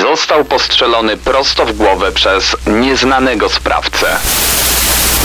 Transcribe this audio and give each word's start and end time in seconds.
Został 0.00 0.44
postrzelony 0.44 1.16
prosto 1.16 1.66
w 1.66 1.72
głowę 1.72 2.12
przez 2.12 2.56
nieznanego 2.66 3.48
sprawcę. 3.48 4.06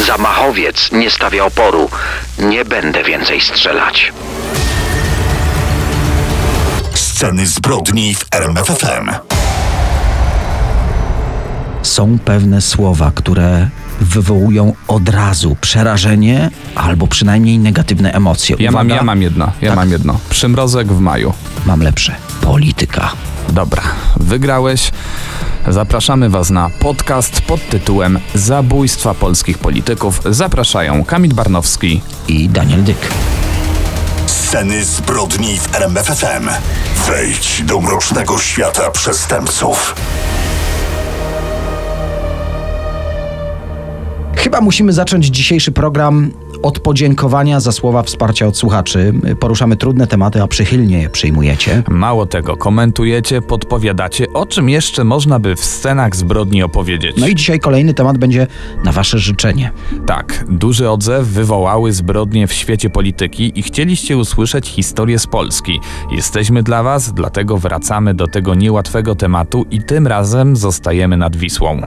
Zamachowiec 0.07 0.91
nie 0.91 1.09
stawia 1.09 1.45
oporu. 1.45 1.89
Nie 2.39 2.65
będę 2.65 3.03
więcej 3.03 3.41
strzelać. 3.41 4.13
Sceny 6.93 7.47
zbrodni 7.47 8.15
w 8.15 8.25
RMFFM. 8.31 9.09
Są 11.81 12.19
pewne 12.25 12.61
słowa, 12.61 13.11
które 13.15 13.69
wywołują 14.01 14.73
od 14.87 15.09
razu 15.09 15.57
przerażenie 15.61 16.49
albo 16.75 17.07
przynajmniej 17.07 17.59
negatywne 17.59 18.11
emocje. 18.13 18.55
Ja 18.59 18.71
mam, 18.71 18.85
Uwaga, 18.85 18.95
ja 18.95 19.03
mam 19.03 19.21
jedno, 19.21 19.51
ja 19.61 19.69
Tak. 19.69 19.75
mam 19.75 19.91
jedno. 19.91 20.19
Przymrozek 20.29 20.87
w 20.87 20.99
maju. 20.99 21.33
mam 21.65 21.81
lepsze. 21.81 22.15
Polityka. 22.41 23.11
Dobra, 23.53 23.83
wygrałeś. 24.17 24.91
Zapraszamy 25.67 26.29
Was 26.29 26.49
na 26.49 26.69
podcast 26.79 27.41
pod 27.41 27.69
tytułem 27.69 28.19
Zabójstwa 28.35 29.13
polskich 29.13 29.57
polityków. 29.57 30.21
Zapraszają 30.25 31.05
Kamil 31.05 31.33
Barnowski. 31.33 32.01
I 32.27 32.49
Daniel 32.49 32.83
Dyk. 32.83 32.97
Sceny 34.25 34.83
zbrodni 34.85 35.59
w 35.59 35.75
RMFFM. 35.75 36.49
Wejdź 37.07 37.63
do 37.65 37.81
mrocznego 37.81 38.39
świata 38.39 38.91
przestępców. 38.91 39.95
Chyba 44.35 44.61
musimy 44.61 44.93
zacząć 44.93 45.25
dzisiejszy 45.25 45.71
program 45.71 46.31
od 46.61 46.79
podziękowania 46.79 47.59
za 47.59 47.71
słowa 47.71 48.03
wsparcia 48.03 48.47
od 48.47 48.57
słuchaczy. 48.57 49.13
Poruszamy 49.39 49.75
trudne 49.75 50.07
tematy, 50.07 50.41
a 50.41 50.47
przychylnie 50.47 51.01
je 51.01 51.09
przyjmujecie. 51.09 51.83
Mało 51.89 52.25
tego, 52.25 52.57
komentujecie, 52.57 53.41
podpowiadacie, 53.41 54.33
o 54.33 54.45
czym 54.45 54.69
jeszcze 54.69 55.03
można 55.03 55.39
by 55.39 55.55
w 55.55 55.65
scenach 55.65 56.15
zbrodni 56.15 56.63
opowiedzieć. 56.63 57.17
No 57.17 57.27
i 57.27 57.35
dzisiaj 57.35 57.59
kolejny 57.59 57.93
temat 57.93 58.17
będzie 58.17 58.47
na 58.83 58.91
wasze 58.91 59.19
życzenie. 59.19 59.71
Tak, 60.05 60.45
duży 60.49 60.89
odzew 60.89 61.27
wywołały 61.27 61.93
zbrodnie 61.93 62.47
w 62.47 62.53
świecie 62.53 62.89
polityki 62.89 63.59
i 63.59 63.63
chcieliście 63.63 64.17
usłyszeć 64.17 64.69
historię 64.69 65.19
z 65.19 65.27
Polski. 65.27 65.79
Jesteśmy 66.11 66.63
dla 66.63 66.83
Was, 66.83 67.13
dlatego 67.13 67.57
wracamy 67.57 68.13
do 68.13 68.27
tego 68.27 68.55
niełatwego 68.55 69.15
tematu 69.15 69.65
i 69.71 69.81
tym 69.81 70.07
razem 70.07 70.55
zostajemy 70.55 71.17
nad 71.17 71.35
Wisłą. 71.35 71.81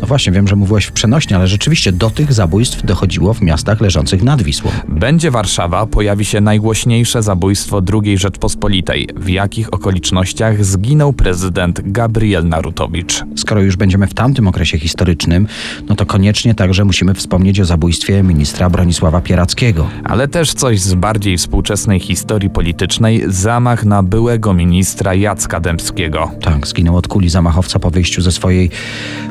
No 0.00 0.06
właśnie, 0.06 0.32
wiem, 0.32 0.48
że 0.48 0.56
mówiłeś 0.56 0.84
w 0.84 0.92
przenośnie, 0.92 1.36
ale 1.36 1.46
rzeczywiście 1.46 1.92
do 1.92 2.10
tych 2.10 2.32
zabójstw 2.32 2.86
dochodziło 2.86 3.34
w 3.34 3.42
miastach 3.42 3.80
leżących 3.80 3.95
nad 4.22 4.42
Wisłą. 4.42 4.70
Będzie 4.88 5.30
Warszawa, 5.30 5.86
pojawi 5.86 6.24
się 6.24 6.40
najgłośniejsze 6.40 7.22
zabójstwo 7.22 7.82
II 8.04 8.18
Rzeczpospolitej. 8.18 9.08
W 9.16 9.28
jakich 9.28 9.74
okolicznościach 9.74 10.64
zginął 10.64 11.12
prezydent 11.12 11.80
Gabriel 11.84 12.48
Narutowicz? 12.48 13.24
Skoro 13.36 13.62
już 13.62 13.76
będziemy 13.76 14.06
w 14.06 14.14
tamtym 14.14 14.48
okresie 14.48 14.78
historycznym, 14.78 15.46
no 15.88 15.96
to 15.96 16.06
koniecznie 16.06 16.54
także 16.54 16.84
musimy 16.84 17.14
wspomnieć 17.14 17.60
o 17.60 17.64
zabójstwie 17.64 18.22
ministra 18.22 18.70
Bronisława 18.70 19.20
Pierackiego. 19.20 19.88
Ale 20.04 20.28
też 20.28 20.54
coś 20.54 20.80
z 20.80 20.94
bardziej 20.94 21.38
współczesnej 21.38 22.00
historii 22.00 22.50
politycznej 22.50 23.22
zamach 23.26 23.84
na 23.84 24.02
byłego 24.02 24.54
ministra 24.54 25.14
Jacka 25.14 25.60
Dębskiego. 25.60 26.30
Tak, 26.42 26.66
zginął 26.66 26.96
od 26.96 27.08
kuli 27.08 27.28
zamachowca 27.28 27.78
po 27.78 27.90
wyjściu 27.90 28.22
ze 28.22 28.32
swojej 28.32 28.70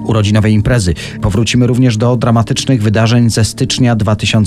urodzinowej 0.03 0.53
imprezy. 0.53 0.94
Powrócimy 1.22 1.68
również 1.68 1.97
do 1.97 2.18
dramatycznych 2.18 2.82
wydarzeń 2.82 3.30
ze 3.30 3.46
stycznia 3.46 3.96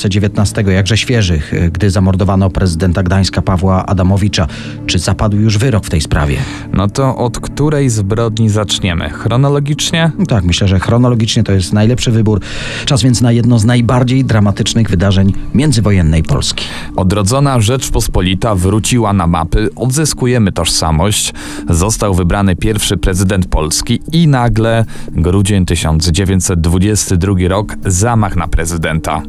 2019, 0.09 0.65
jakże 0.73 0.97
świeżych, 0.97 1.53
gdy 1.73 1.91
zamordowano 1.91 2.51
prezydenta 2.51 3.03
Gdańska 3.03 3.43
Pawła 3.43 3.87
Adamowicza. 3.87 4.47
Czy 4.87 4.99
zapadł 4.99 5.37
już 5.37 5.59
wyrok 5.59 5.85
w 5.85 5.91
tej 5.91 6.01
sprawie? 6.01 6.37
No 6.73 6.89
to 6.89 7.17
od 7.17 7.41
której 7.41 7.91
zbrodni 7.91 8.49
zaczniemy? 8.51 9.11
Chronologicznie? 9.11 10.11
No 10.19 10.27
Tak, 10.27 10.45
myślę, 10.45 10.69
że 10.69 10.79
chronologicznie 10.79 11.43
to 11.45 11.53
jest 11.53 11.73
najlepszy 11.73 12.11
wybór. 12.11 12.41
Czas 12.85 13.03
więc 13.03 13.21
na 13.21 13.33
jedno 13.33 13.59
z 13.59 13.65
najbardziej 13.65 14.25
dramatycznych 14.25 14.91
wydarzeń 14.91 15.33
międzywojennej 15.55 16.23
Polski. 16.23 16.65
Odrodzona 16.97 17.61
Rzeczpospolita 17.61 18.55
wróciła 18.55 19.13
na 19.13 19.27
mapy, 19.27 19.69
odzyskujemy 19.77 20.53
tożsamość, 20.53 21.35
został 21.71 22.15
wybrany 22.15 22.57
pierwszy 22.57 22.97
prezydent 22.97 23.47
Polski 23.47 24.01
i 24.13 24.29
nagle 24.29 24.85
grudzień 25.13 25.67
1922 25.67 27.35
rok, 27.49 27.77
zamach 27.87 28.37
na 28.37 28.49
prezydenta. 28.49 29.23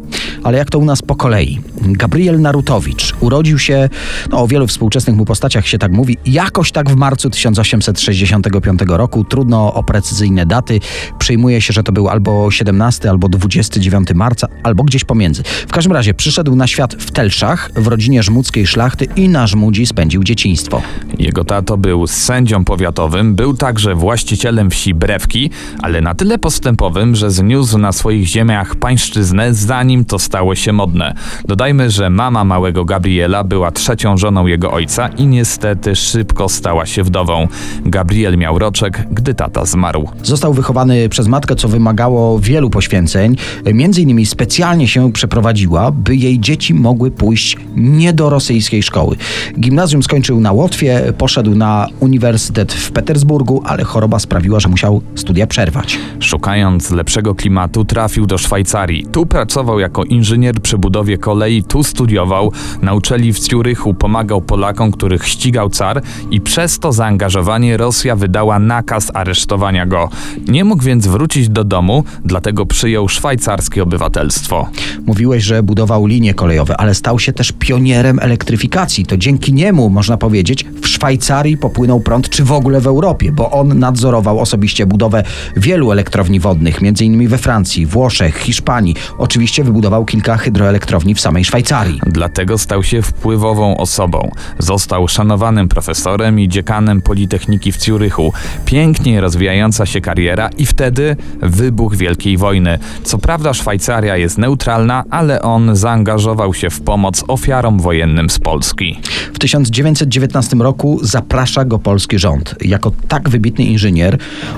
Ale 0.44 0.58
jak 0.58 0.69
to 0.70 0.80
u 0.80 0.86
nas 0.86 1.02
po 1.02 1.16
kolei? 1.16 1.60
Gabriel 1.82 2.42
Narutowicz 2.42 3.14
urodził 3.20 3.60
się, 3.60 3.90
no 4.30 4.42
o 4.42 4.48
wielu 4.48 4.68
współczesnych 4.68 5.16
mu 5.16 5.26
postaciach 5.26 5.68
się 5.68 5.78
tak 5.78 5.92
mówi, 5.92 6.18
jakoś 6.26 6.72
tak 6.72 6.90
w 6.90 6.96
marcu 6.96 7.30
1865 7.30 8.80
roku. 8.88 9.24
Trudno 9.24 9.74
o 9.74 9.84
precyzyjne 9.84 10.46
daty. 10.46 10.80
Przyjmuje 11.20 11.62
się, 11.62 11.74
że 11.74 11.84
to 11.84 11.92
był 11.92 12.10
albo 12.10 12.52
17, 12.52 13.10
albo 13.10 13.30
29 13.30 14.08
marca, 14.16 14.48
albo 14.64 14.84
gdzieś 14.84 15.04
pomiędzy. 15.04 15.44
W 15.44 15.72
każdym 15.72 15.94
razie 15.94 16.14
przyszedł 16.14 16.56
na 16.56 16.68
świat 16.68 16.94
w 16.94 17.12
Telszach, 17.12 17.72
w 17.76 17.88
rodzinie 17.88 18.24
żmudzkiej 18.24 18.68
szlachty 18.68 19.08
i 19.16 19.30
na 19.30 19.48
Żmudzi 19.48 19.86
spędził 19.86 20.24
dzieciństwo. 20.24 20.82
Jego 21.20 21.44
tato 21.44 21.78
był 21.78 22.08
sędzią 22.08 22.66
powiatowym, 22.66 23.36
był 23.36 23.54
także 23.54 23.96
właścicielem 23.96 24.70
wsi 24.70 24.94
Brewki, 24.94 25.50
ale 25.82 26.02
na 26.02 26.16
tyle 26.16 26.38
postępowym, 26.38 27.16
że 27.16 27.32
zniósł 27.32 27.78
na 27.78 27.92
swoich 27.92 28.28
ziemiach 28.28 28.76
pańszczyznę, 28.76 29.54
zanim 29.54 30.06
to 30.06 30.20
stało 30.20 30.56
się 30.56 30.59
modne. 30.68 31.14
Dodajmy, 31.46 31.90
że 31.90 32.10
mama 32.10 32.44
małego 32.44 32.86
Gabriela 32.86 33.44
była 33.44 33.72
trzecią 33.72 34.18
żoną 34.18 34.48
jego 34.48 34.72
ojca 34.72 35.08
i 35.08 35.28
niestety 35.28 35.96
szybko 35.96 36.50
stała 36.50 36.86
się 36.86 37.04
wdową. 37.04 37.48
Gabriel 37.86 38.38
miał 38.38 38.60
roczek, 38.60 39.08
gdy 39.12 39.34
tata 39.34 39.66
zmarł. 39.66 40.10
Został 40.24 40.54
wychowany 40.54 41.10
przez 41.10 41.28
matkę, 41.28 41.56
co 41.56 41.68
wymagało 41.68 42.40
wielu 42.40 42.70
poświęceń. 42.70 43.36
Między 43.74 44.02
innymi 44.02 44.26
specjalnie 44.26 44.88
się 44.88 45.12
przeprowadziła, 45.12 45.92
by 45.92 46.16
jej 46.16 46.40
dzieci 46.40 46.74
mogły 46.74 47.12
pójść 47.12 47.58
nie 47.76 48.14
do 48.14 48.30
rosyjskiej 48.30 48.84
szkoły. 48.84 49.16
Gimnazjum 49.60 50.04
skończył 50.04 50.40
na 50.40 50.52
Łotwie, 50.52 51.14
poszedł 51.18 51.56
na 51.56 51.88
uniwersytet 52.00 52.74
w 52.74 52.92
Petersburgu, 52.92 53.62
ale 53.66 53.84
choroba 53.84 54.20
sprawiła, 54.20 54.60
że 54.60 54.70
musiał 54.70 55.02
studia 55.16 55.48
przerwać. 55.48 56.00
Szukając 56.20 56.92
lepszego 56.92 57.36
klimatu, 57.36 57.86
trafił 57.86 58.26
do 58.26 58.38
Szwajcarii. 58.38 59.06
Tu 59.12 59.26
pracował 59.26 59.80
jako 59.80 60.04
inżynier 60.04 60.49
przy 60.54 60.78
budowie 60.78 61.18
kolei, 61.18 61.64
tu 61.64 61.84
studiował, 61.84 62.52
na 62.82 62.94
uczelni 62.94 63.34
w 63.34 63.40
Zjurychu 63.40 63.94
pomagał 63.94 64.42
Polakom, 64.42 64.92
których 64.92 65.28
ścigał 65.28 65.70
car 65.70 66.02
i 66.32 66.42
przez 66.42 66.80
to 66.80 66.92
zaangażowanie 66.92 67.78
Rosja 67.78 68.16
wydała 68.16 68.60
nakaz 68.60 69.12
aresztowania 69.14 69.86
go. 69.86 70.10
Nie 70.48 70.66
mógł 70.66 70.84
więc 70.84 71.08
wrócić 71.08 71.50
do 71.50 71.64
domu, 71.64 72.04
dlatego 72.26 72.66
przyjął 72.66 73.10
szwajcarskie 73.10 73.84
obywatelstwo. 73.84 74.70
Mówiłeś, 75.06 75.44
że 75.44 75.64
budował 75.64 76.06
linie 76.06 76.34
kolejowe, 76.34 76.78
ale 76.78 76.96
stał 76.96 77.20
się 77.20 77.34
też 77.34 77.52
pionierem 77.52 78.20
elektryfikacji. 78.20 79.06
To 79.06 79.18
dzięki 79.18 79.54
niemu, 79.54 79.90
można 79.90 80.18
powiedzieć, 80.18 80.66
w 80.82 80.88
Szwajcarii 80.88 81.58
popłynął 81.58 82.00
prąd, 82.00 82.30
czy 82.30 82.44
w 82.44 82.52
ogóle 82.52 82.82
w 82.82 82.88
Europie, 82.88 83.32
bo 83.32 83.52
on 83.52 83.80
nadzorował 83.80 84.40
osobiście 84.40 84.86
budowę 84.86 85.24
wielu 85.58 85.92
elektrowni 85.92 86.40
wodnych, 86.40 86.80
m.in. 86.84 87.28
we 87.28 87.38
Francji, 87.38 87.86
Włoszech, 87.86 88.38
Hiszpanii. 88.38 88.96
Oczywiście 89.18 89.64
wybudował 89.64 90.06
kilka 90.06 90.38
hydroelektrowni 90.38 91.16
w 91.16 91.22
samej 91.22 91.46
Szwajcarii. 91.46 92.00
Dlatego 92.08 92.58
stał 92.58 92.84
się 92.84 93.02
wpływową 93.02 93.78
osobą. 93.78 94.32
Został 94.60 95.08
szanowanym 95.08 95.68
profesorem 95.68 96.40
i 96.40 96.48
dziekanem 96.48 97.02
Politechniki 97.02 97.72
w 97.72 97.82
Zjurychu. 97.82 98.34
Pięknie 98.66 99.22
rozwijająca 99.22 99.86
się 99.86 100.02
kariera 100.02 100.50
i 100.58 100.66
wtedy 100.66 101.16
wybuch 101.42 101.96
Wielkiej 101.96 102.38
Wojny. 102.38 102.80
Co 103.04 103.18
prawda 103.18 103.54
Szwajcaria 103.54 104.18
jest 104.18 104.38
neutralna, 104.38 105.04
ale 105.10 105.42
on 105.42 105.76
zaangażował 105.76 106.54
się 106.54 106.70
w 106.70 106.82
pomoc 106.82 107.24
ofiarom 107.28 107.80
wojennym 107.80 108.30
z 108.30 108.40
Polski. 108.40 109.00
W 109.34 109.40
1919 109.40 110.56
roku 110.56 110.79
zaprasza 111.02 111.66
go 111.66 111.80
polski 111.80 112.20
rząd. 112.20 112.56
Jako 112.62 112.92
tak 113.08 113.30
wybitny 113.30 113.66
inżynier 113.66 114.18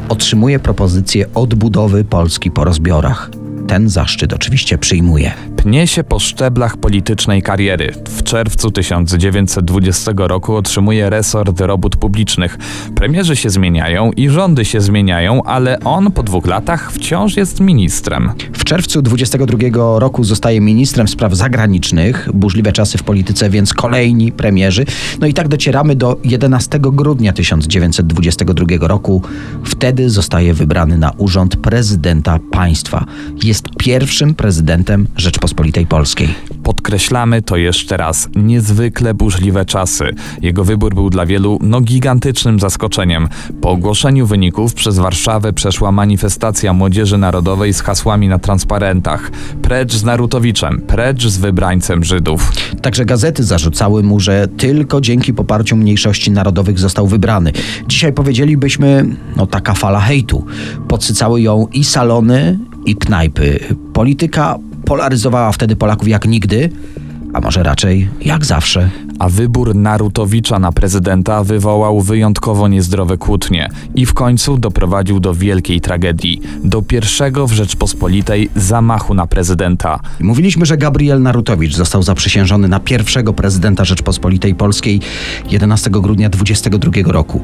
otrzymuje 0.09 0.59
propozycję 0.59 1.25
odbudowy 1.33 2.03
Polski 2.03 2.51
po 2.51 2.63
rozbiorach. 2.63 3.40
Ten 3.71 3.89
zaszczyt 3.89 4.33
oczywiście 4.33 4.77
przyjmuje. 4.77 5.31
pnie 5.57 5.87
się 5.87 6.03
po 6.03 6.19
szczeblach 6.19 6.77
politycznej 6.77 7.41
kariery. 7.41 7.93
W 8.07 8.23
czerwcu 8.23 8.71
1920 8.71 10.11
roku 10.15 10.55
otrzymuje 10.55 11.09
resort 11.09 11.61
robót 11.61 11.95
publicznych. 11.95 12.57
Premierzy 12.95 13.35
się 13.35 13.49
zmieniają 13.49 14.11
i 14.11 14.29
rządy 14.29 14.65
się 14.65 14.81
zmieniają, 14.81 15.43
ale 15.43 15.79
on 15.79 16.11
po 16.11 16.23
dwóch 16.23 16.47
latach 16.47 16.91
wciąż 16.91 17.37
jest 17.37 17.59
ministrem. 17.59 18.31
W 18.53 18.63
czerwcu 18.63 19.01
22 19.01 19.57
roku 19.99 20.23
zostaje 20.23 20.61
ministrem 20.61 21.07
spraw 21.07 21.33
zagranicznych. 21.33 22.29
Burzliwe 22.33 22.71
czasy 22.71 22.97
w 22.97 23.03
polityce, 23.03 23.49
więc 23.49 23.73
kolejni 23.73 24.31
premierzy. 24.31 24.85
No 25.19 25.27
i 25.27 25.33
tak 25.33 25.47
docieramy 25.47 25.95
do 25.95 26.17
11 26.23 26.79
grudnia 26.79 27.33
1922 27.33 28.87
roku. 28.87 29.21
Wtedy 29.65 30.09
zostaje 30.09 30.53
wybrany 30.53 30.97
na 30.97 31.11
urząd 31.17 31.55
prezydenta 31.55 32.39
państwa. 32.51 33.05
Jest 33.43 33.60
pierwszym 33.79 34.35
prezydentem 34.35 35.07
Rzeczpospolitej 35.17 35.85
Polskiej. 35.85 36.29
Podkreślamy 36.71 37.41
to 37.41 37.57
jeszcze 37.57 37.97
raz. 37.97 38.29
Niezwykle 38.35 39.13
burzliwe 39.13 39.65
czasy. 39.65 40.09
Jego 40.41 40.63
wybór 40.63 40.95
był 40.95 41.09
dla 41.09 41.25
wielu 41.25 41.59
no 41.61 41.81
gigantycznym 41.81 42.59
zaskoczeniem. 42.59 43.27
Po 43.61 43.69
ogłoszeniu 43.69 44.27
wyników 44.27 44.73
przez 44.73 44.97
Warszawę 44.97 45.53
przeszła 45.53 45.91
manifestacja 45.91 46.73
Młodzieży 46.73 47.17
Narodowej 47.17 47.73
z 47.73 47.81
hasłami 47.81 48.27
na 48.27 48.39
transparentach. 48.39 49.31
Precz 49.61 49.93
z 49.93 50.03
Narutowiczem, 50.03 50.81
precz 50.87 51.27
z 51.27 51.37
wybrańcem 51.37 52.03
Żydów. 52.03 52.51
Także 52.81 53.05
gazety 53.05 53.43
zarzucały 53.43 54.03
mu, 54.03 54.19
że 54.19 54.47
tylko 54.47 55.01
dzięki 55.01 55.33
poparciu 55.33 55.75
mniejszości 55.75 56.31
narodowych 56.31 56.79
został 56.79 57.07
wybrany. 57.07 57.51
Dzisiaj 57.87 58.13
powiedzielibyśmy, 58.13 59.05
no 59.35 59.47
taka 59.47 59.73
fala 59.73 59.99
hejtu. 59.99 60.45
Podsycały 60.87 61.41
ją 61.41 61.67
i 61.73 61.83
salony, 61.83 62.59
i 62.85 62.95
knajpy. 62.95 63.59
Polityka 63.93 64.57
polaryzowała 64.91 65.51
wtedy 65.51 65.75
Polaków 65.75 66.07
jak 66.07 66.25
nigdy, 66.25 66.69
a 67.33 67.41
może 67.41 67.63
raczej 67.63 68.09
jak 68.21 68.45
zawsze. 68.45 68.89
A 69.19 69.29
wybór 69.29 69.75
Narutowicza 69.75 70.59
na 70.59 70.71
prezydenta 70.71 71.43
wywołał 71.43 72.01
wyjątkowo 72.01 72.67
niezdrowe 72.67 73.17
kłótnie 73.17 73.69
i 73.95 74.05
w 74.05 74.13
końcu 74.13 74.57
doprowadził 74.57 75.19
do 75.19 75.33
wielkiej 75.33 75.81
tragedii, 75.81 76.41
do 76.63 76.81
pierwszego 76.81 77.47
w 77.47 77.51
Rzeczpospolitej 77.51 78.49
zamachu 78.55 79.13
na 79.13 79.27
prezydenta. 79.27 79.99
Mówiliśmy, 80.19 80.65
że 80.65 80.77
Gabriel 80.77 81.21
Narutowicz 81.21 81.75
został 81.75 82.03
zaprzysiężony 82.03 82.67
na 82.67 82.79
pierwszego 82.79 83.33
prezydenta 83.33 83.85
Rzeczpospolitej 83.85 84.55
Polskiej 84.55 85.01
11 85.51 85.89
grudnia 85.89 86.29
22 86.29 86.91
roku. 87.05 87.41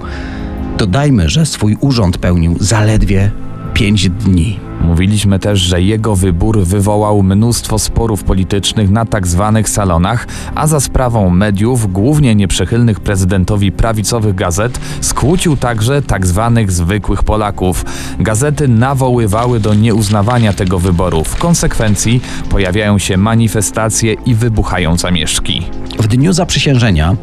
Dodajmy, 0.77 1.29
że 1.29 1.45
swój 1.45 1.77
urząd 1.81 2.17
pełnił 2.17 2.55
zaledwie 2.59 3.31
5 3.77 4.09
dni. 4.09 4.59
Mówiliśmy 4.81 5.39
też, 5.39 5.59
że 5.59 5.81
jego 5.81 6.15
wybór 6.15 6.63
wywołał 6.63 7.23
mnóstwo 7.23 7.79
sporów 7.79 8.23
politycznych 8.23 8.89
na 8.89 9.05
tak 9.05 9.27
zwanych 9.27 9.69
salonach, 9.69 10.27
a 10.55 10.67
za 10.67 10.79
sprawą 10.79 11.29
mediów, 11.29 11.93
głównie 11.93 12.35
nieprzychylnych 12.35 12.99
prezydentowi 12.99 13.71
prawicowych 13.71 14.35
gazet, 14.35 14.79
skłócił 15.01 15.57
także 15.57 16.01
tak 16.01 16.27
zwanych 16.27 16.71
zwykłych 16.71 17.23
Polaków. 17.23 17.85
Gazety 18.19 18.67
nawoływały 18.67 19.59
do 19.59 19.73
nieuznawania 19.73 20.53
tego 20.53 20.79
wyboru. 20.79 21.23
W 21.23 21.35
konsekwencji 21.35 22.21
pojawiają 22.49 22.97
się 22.97 23.17
manifestacje 23.17 24.13
i 24.13 24.35
wybuchają 24.35 24.97
zamieszki. 24.97 25.65
W 25.99 26.07
dniu 26.07 26.33
zaprzysiężenia 26.33 27.15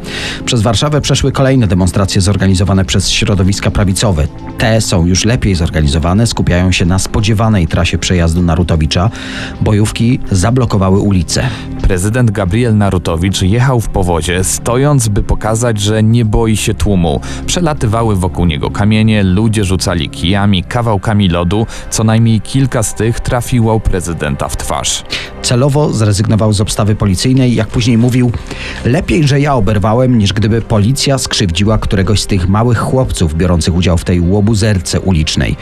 przez 0.45 0.61
Warszawę 0.61 1.01
przeszły 1.01 1.31
kolejne 1.31 1.67
demonstracje 1.67 2.21
zorganizowane 2.21 2.85
przez 2.85 3.09
środowiska 3.09 3.71
prawicowe. 3.71 4.27
Te 4.57 4.81
są 4.81 5.05
już 5.05 5.25
lepiej 5.25 5.55
zorganizowane, 5.55 6.27
skupiają 6.45 6.71
się 6.71 6.85
na 6.85 6.99
spodziewanej 6.99 7.67
trasie 7.67 7.97
przejazdu 7.97 8.41
Narutowicza. 8.41 9.09
Bojówki 9.61 10.19
zablokowały 10.31 10.99
ulice. 10.99 11.43
Prezydent 11.81 12.31
Gabriel 12.31 12.77
Narutowicz 12.77 13.41
jechał 13.41 13.81
w 13.81 13.89
powozie, 13.89 14.43
stojąc, 14.43 15.07
by 15.07 15.23
pokazać, 15.23 15.81
że 15.81 16.03
nie 16.03 16.25
boi 16.25 16.57
się 16.57 16.73
tłumu. 16.73 17.21
Przelatywały 17.45 18.15
wokół 18.15 18.45
niego 18.45 18.71
kamienie, 18.71 19.23
ludzie 19.23 19.63
rzucali 19.63 20.09
kijami, 20.09 20.63
kawałkami 20.63 21.29
lodu. 21.29 21.67
Co 21.89 22.03
najmniej 22.03 22.41
kilka 22.41 22.83
z 22.83 22.93
tych 22.93 23.19
trafiło 23.19 23.79
prezydenta 23.79 24.47
w 24.47 24.57
twarz. 24.57 25.03
Celowo 25.41 25.93
zrezygnował 25.93 26.53
z 26.53 26.61
obstawy 26.61 26.95
policyjnej, 26.95 27.55
jak 27.55 27.67
później 27.67 27.97
mówił, 27.97 28.31
lepiej, 28.85 29.27
że 29.27 29.39
ja 29.39 29.55
oberwałem, 29.55 30.17
niż 30.17 30.33
gdyby 30.33 30.61
policja 30.61 31.17
skrzywdziła 31.17 31.77
któregoś 31.77 32.21
z 32.21 32.27
tych 32.27 32.49
małych 32.49 32.77
chłopców 32.77 33.35
biorących 33.35 33.75
udział 33.75 33.97
w 33.97 34.03
tej 34.03 34.21
łobuzerce 34.21 35.01
ulicznej. 35.01 35.55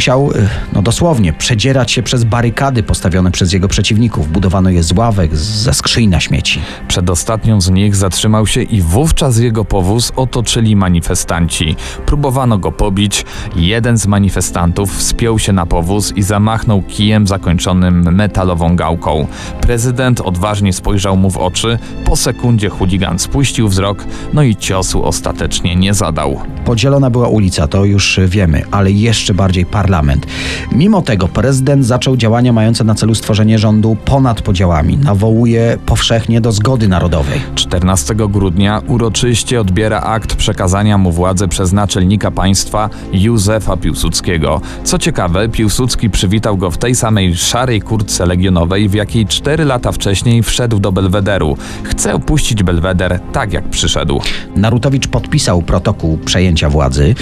Musiał, 0.00 0.30
y, 0.30 0.48
no 0.72 0.82
dosłownie, 0.82 1.32
przedzierać 1.32 1.92
się 1.92 2.02
przez 2.02 2.24
barykady 2.24 2.82
postawione 2.82 3.30
przez 3.30 3.52
jego 3.52 3.68
przeciwników. 3.68 4.32
Budowano 4.32 4.70
je 4.70 4.82
z 4.82 4.92
ławek, 4.92 5.36
ze 5.36 5.74
skrzyń 5.74 6.08
na 6.08 6.20
śmieci. 6.20 6.60
Przed 6.88 7.10
ostatnią 7.10 7.60
z 7.60 7.70
nich 7.70 7.96
zatrzymał 7.96 8.46
się 8.46 8.62
i 8.62 8.82
wówczas 8.82 9.38
jego 9.38 9.64
powóz 9.64 10.12
otoczyli 10.16 10.76
manifestanci. 10.76 11.76
Próbowano 12.06 12.58
go 12.58 12.72
pobić. 12.72 13.24
Jeden 13.56 13.98
z 13.98 14.06
manifestantów 14.06 14.96
wspiął 14.96 15.38
się 15.38 15.52
na 15.52 15.66
powóz 15.66 16.12
i 16.16 16.22
zamachnął 16.22 16.82
kijem 16.82 17.26
zakończonym 17.26 18.14
metalową 18.14 18.76
gałką. 18.76 19.26
Prezydent 19.60 20.20
odważnie 20.20 20.72
spojrzał 20.72 21.16
mu 21.16 21.30
w 21.30 21.36
oczy. 21.36 21.78
Po 22.04 22.16
sekundzie 22.16 22.68
chuligan 22.68 23.18
spuścił 23.18 23.68
wzrok, 23.68 24.04
no 24.32 24.42
i 24.42 24.56
ciosu 24.56 25.04
ostatecznie 25.04 25.76
nie 25.76 25.94
zadał. 25.94 26.40
Podzielona 26.64 27.10
była 27.10 27.28
ulica, 27.28 27.68
to 27.68 27.84
już 27.84 28.20
wiemy, 28.26 28.62
ale 28.70 28.90
jeszcze 28.90 29.34
bardziej 29.34 29.66
parlament. 29.90 30.26
Mimo 30.72 31.02
tego 31.02 31.28
prezydent 31.28 31.86
zaczął 31.86 32.16
działania 32.16 32.52
mające 32.52 32.84
na 32.84 32.94
celu 32.94 33.14
stworzenie 33.14 33.58
rządu 33.58 33.96
ponad 34.04 34.42
podziałami. 34.42 34.96
Nawołuje 34.96 35.78
powszechnie 35.86 36.40
do 36.40 36.52
zgody 36.52 36.88
narodowej. 36.88 37.40
14 37.54 38.14
grudnia 38.14 38.82
uroczyście 38.86 39.60
odbiera 39.60 40.00
akt 40.00 40.34
przekazania 40.34 40.98
mu 40.98 41.12
władzy 41.12 41.48
przez 41.48 41.72
naczelnika 41.72 42.30
państwa 42.30 42.90
Józefa 43.12 43.76
Piłsudskiego. 43.76 44.60
Co 44.84 44.98
ciekawe, 44.98 45.48
Piłsudski 45.48 46.10
przywitał 46.10 46.56
go 46.56 46.70
w 46.70 46.78
tej 46.78 46.94
samej 46.94 47.36
szarej 47.36 47.80
kurtce 47.80 48.26
legionowej, 48.26 48.88
w 48.88 48.94
jakiej 48.94 49.26
cztery 49.26 49.64
lata 49.64 49.92
wcześniej 49.92 50.42
wszedł 50.42 50.78
do 50.78 50.92
Belwederu. 50.92 51.56
Chce 51.82 52.14
opuścić 52.14 52.62
Belweder 52.62 53.20
tak 53.32 53.52
jak 53.52 53.64
przyszedł. 53.64 54.20
Narutowicz 54.56 55.08
podpisał 55.08 55.62
protokół 55.62 56.18
przejęcia 56.18 56.70
władzy, 56.70 57.14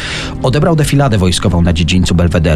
odebrał 0.43 0.77
defiladę 0.77 1.19
wojskową 1.19 1.63
na 1.63 1.73
dziedzińcu 1.73 2.15
Belwederu, 2.15 2.48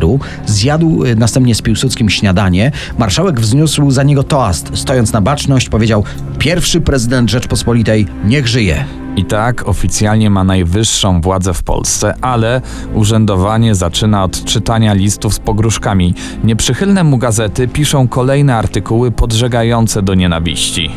zjadł 0.46 1.04
y, 1.04 1.16
następnie 1.16 1.54
z 1.54 1.62
Piłsudskim 1.62 2.10
śniadanie. 2.10 2.72
Marszałek 2.98 3.40
wzniósł 3.40 3.90
za 3.90 4.02
niego 4.02 4.22
toast. 4.22 4.70
Stojąc 4.74 5.12
na 5.12 5.20
baczność 5.20 5.68
powiedział 5.68 6.04
pierwszy 6.38 6.80
prezydent 6.80 7.30
Rzeczpospolitej 7.30 8.06
niech 8.24 8.48
żyje. 8.48 8.84
I 9.16 9.24
tak 9.24 9.68
oficjalnie 9.68 10.30
ma 10.30 10.44
najwyższą 10.44 11.20
władzę 11.20 11.54
w 11.54 11.62
Polsce, 11.62 12.14
ale 12.20 12.60
urzędowanie 12.94 13.74
zaczyna 13.74 14.24
od 14.24 14.44
czytania 14.44 14.94
listów 14.94 15.34
z 15.34 15.38
pogróżkami. 15.38 16.14
Nieprzychylne 16.44 17.04
mu 17.04 17.18
gazety 17.18 17.68
piszą 17.68 18.08
kolejne 18.08 18.56
artykuły 18.56 19.11
podżegające 19.11 20.02
do 20.02 20.14
nienawiści. 20.14 20.90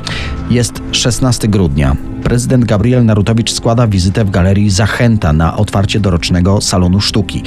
Jest 0.49 0.81
16 0.91 1.47
grudnia. 1.47 1.95
Prezydent 2.25 2.65
Gabriel 2.65 3.05
Narutowicz 3.05 3.53
składa 3.53 3.87
wizytę 3.87 4.25
w 4.25 4.29
galerii 4.29 4.69
Zachęta 4.69 5.33
na 5.33 5.57
otwarcie 5.57 5.99
dorocznego 5.99 6.61
salonu 6.61 7.01
sztuki. 7.01 7.43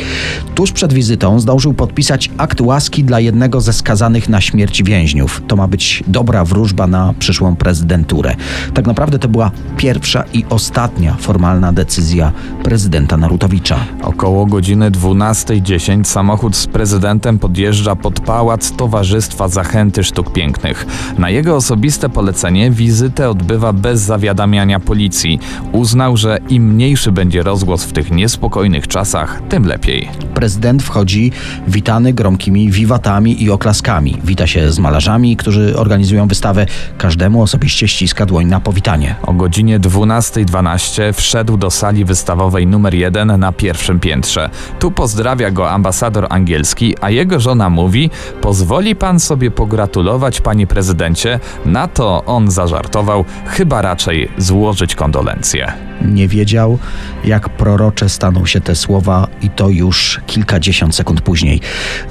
Tuż 0.55 0.73
przed 0.73 0.93
wizytą 0.93 1.41
zdążył 1.41 1.75
podpisać 1.75 2.31
akt 2.37 2.61
łaski 2.61 3.05
dla 3.05 3.21
jednego 3.21 3.61
ze 3.61 3.73
skazanych 3.73 4.29
na 4.29 4.41
śmierć 4.41 4.83
więźniów. 4.83 5.43
To 5.49 5.57
ma 5.57 5.69
być 5.69 6.05
dobra 6.07 6.45
wróżba 6.45 6.87
na 6.87 7.15
przyszłą 7.19 7.57
prezydenturę. 7.57 8.35
Tak 8.75 8.87
naprawdę 8.87 9.19
to 9.19 9.29
była 9.29 9.51
pierwsza 9.77 10.25
i 10.33 10.45
ostatnia 10.51 11.17
formalna 11.21 11.73
decyzja 11.73 12.33
prezydenta 12.63 13.17
Narutowicza. 13.17 13.79
Około 14.03 14.47
godziny 14.47 14.91
12.10 14.91 16.05
samochód 16.05 16.57
z 16.57 16.67
prezydentem 16.67 17.39
podjeżdża 17.39 17.97
pod 17.97 18.21
pałac 18.21 18.73
Towarzystwa 18.73 19.49
Zachęty 19.49 20.05
Sztuk 20.05 20.33
Pięknych. 20.33 20.87
Na 21.19 21.31
jego 21.31 21.57
osobiste 21.57 22.09
polecenie 22.09 22.71
wizytę 22.71 23.31
odbywa 23.31 23.73
bez 23.73 24.01
zawiadamiania 24.01 24.68
policji. 24.77 25.39
Uznał, 25.73 26.17
że 26.17 26.39
im 26.49 26.75
mniejszy 26.75 27.13
będzie 27.13 27.43
rozgłos 27.43 27.85
w 27.85 27.93
tych 27.93 28.11
niespokojnych 28.11 28.89
czasach, 28.89 29.43
tym 29.49 29.67
lepiej. 29.67 30.09
Prezydent 30.35 30.83
wchodzi 30.83 31.33
witany 31.69 32.13
gromkimi 32.13 32.71
wiwatami 32.71 33.43
i 33.43 33.51
oklaskami. 33.51 34.17
Wita 34.25 34.47
się 34.47 34.73
z 34.73 34.79
malarzami, 34.79 35.37
którzy 35.37 35.79
organizują 35.79 36.29
wystawę. 36.29 36.67
Każdemu 36.99 37.43
osobiście 37.43 37.89
ściska 37.89 38.27
dłoń 38.27 38.47
na 38.47 38.61
powitanie. 38.61 39.15
O 39.23 39.33
godzinie 39.33 39.81
12.12 39.81 41.13
wszedł 41.13 41.57
do 41.57 41.71
sali 41.71 42.05
wystawowej 42.05 42.67
numer 42.67 42.95
1 42.95 43.41
na 43.41 43.53
pierwszym 43.53 44.01
piętrze. 44.01 44.51
Tu 44.79 44.91
pozdrawia 44.91 45.51
go 45.51 45.71
ambasador 45.71 46.27
angielski, 46.31 46.95
a 47.01 47.11
jego 47.11 47.41
żona 47.41 47.71
mówi: 47.71 48.11
Pozwoli 48.41 48.97
pan 48.97 49.21
sobie 49.21 49.51
pogratulować, 49.51 50.41
panie 50.41 50.67
prezydencie? 50.67 51.41
Na 51.67 51.89
to 51.89 52.25
on 52.25 52.51
zażartował, 52.51 53.25
chyba 53.47 53.83
raczej 53.83 54.29
złożyć 54.59 54.95
kondolencje. 54.95 55.73
Nie 56.03 56.29
wiedział, 56.29 56.79
jak 57.25 57.49
prorocze 57.49 58.09
staną 58.09 58.47
się 58.47 58.61
te 58.61 58.75
słowa, 58.75 59.29
i 59.43 59.51
to 59.51 59.69
już 59.69 60.21
kilkadziesiąt 60.27 60.95
sekund 60.95 61.21
później. 61.21 61.61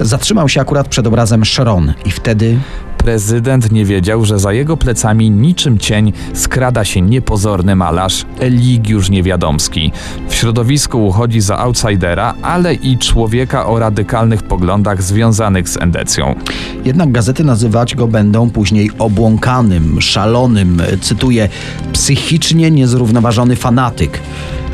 Zatrzymał 0.00 0.48
się 0.48 0.60
akurat 0.60 0.88
przed 0.88 1.06
obrazem 1.06 1.44
Sharon, 1.44 1.94
i 2.04 2.10
wtedy 2.10 2.58
Prezydent 2.98 3.72
nie 3.72 3.84
wiedział, 3.84 4.24
że 4.24 4.38
za 4.38 4.52
jego 4.52 4.76
plecami 4.76 5.30
niczym 5.30 5.78
cień 5.78 6.12
skrada 6.34 6.84
się 6.84 7.00
niepozorny 7.00 7.76
malarz 7.76 8.26
Eligiusz 8.40 9.10
Niewiadomski. 9.10 9.92
W 10.28 10.34
środowisku 10.34 11.06
uchodzi 11.06 11.40
za 11.40 11.58
outsidera, 11.58 12.34
ale 12.42 12.74
i 12.74 12.98
człowieka 12.98 13.66
o 13.66 13.78
radykalnych 13.78 14.42
poglądach 14.42 15.02
związanych 15.02 15.68
z 15.68 15.76
endecją. 15.76 16.34
Jednak 16.84 17.12
gazety 17.12 17.44
nazywać 17.44 17.94
go 17.94 18.08
będą 18.08 18.50
później 18.50 18.90
obłąkanym, 18.98 20.00
szalonym, 20.00 20.82
cytuję, 21.00 21.48
psychicznie 21.92 22.70
niezrównoważony 22.70 23.56
fanatyk. 23.56 24.20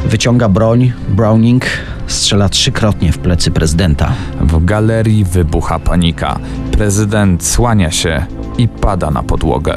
Wyciąga 0.04 0.48
broń, 0.48 0.92
Browning 1.08 1.64
strzela 2.06 2.48
trzykrotnie 2.48 3.12
w 3.12 3.18
plecy 3.18 3.50
prezydenta. 3.50 4.12
W 4.40 4.64
galerii 4.64 5.24
wybucha 5.24 5.78
panika. 5.78 6.38
Prezydent 6.70 7.44
słania 7.44 7.90
się 7.90 8.26
i 8.58 8.68
pada 8.68 9.10
na 9.10 9.22
podłogę. 9.22 9.74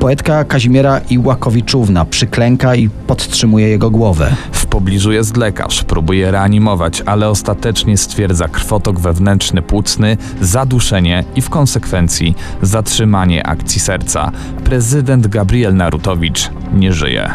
Poetka 0.00 0.44
Kazimiera 0.44 1.00
Iłakowiczówna 1.10 2.04
przyklęka 2.04 2.74
i 2.74 2.88
podtrzymuje 2.88 3.68
jego 3.68 3.90
głowę. 3.90 4.36
W 4.52 4.66
pobliżu 4.66 5.12
jest 5.12 5.36
lekarz, 5.36 5.84
próbuje 5.84 6.30
reanimować, 6.30 7.02
ale 7.06 7.28
ostatecznie 7.28 7.96
stwierdza 7.96 8.48
krwotok 8.48 9.00
wewnętrzny 9.00 9.62
płucny, 9.62 10.16
zaduszenie 10.40 11.24
i 11.36 11.42
w 11.42 11.50
konsekwencji 11.50 12.34
zatrzymanie 12.62 13.46
akcji 13.46 13.80
serca. 13.80 14.32
Prezydent 14.64 15.26
Gabriel 15.26 15.76
Narutowicz 15.76 16.50
nie 16.74 16.92
żyje. 16.92 17.30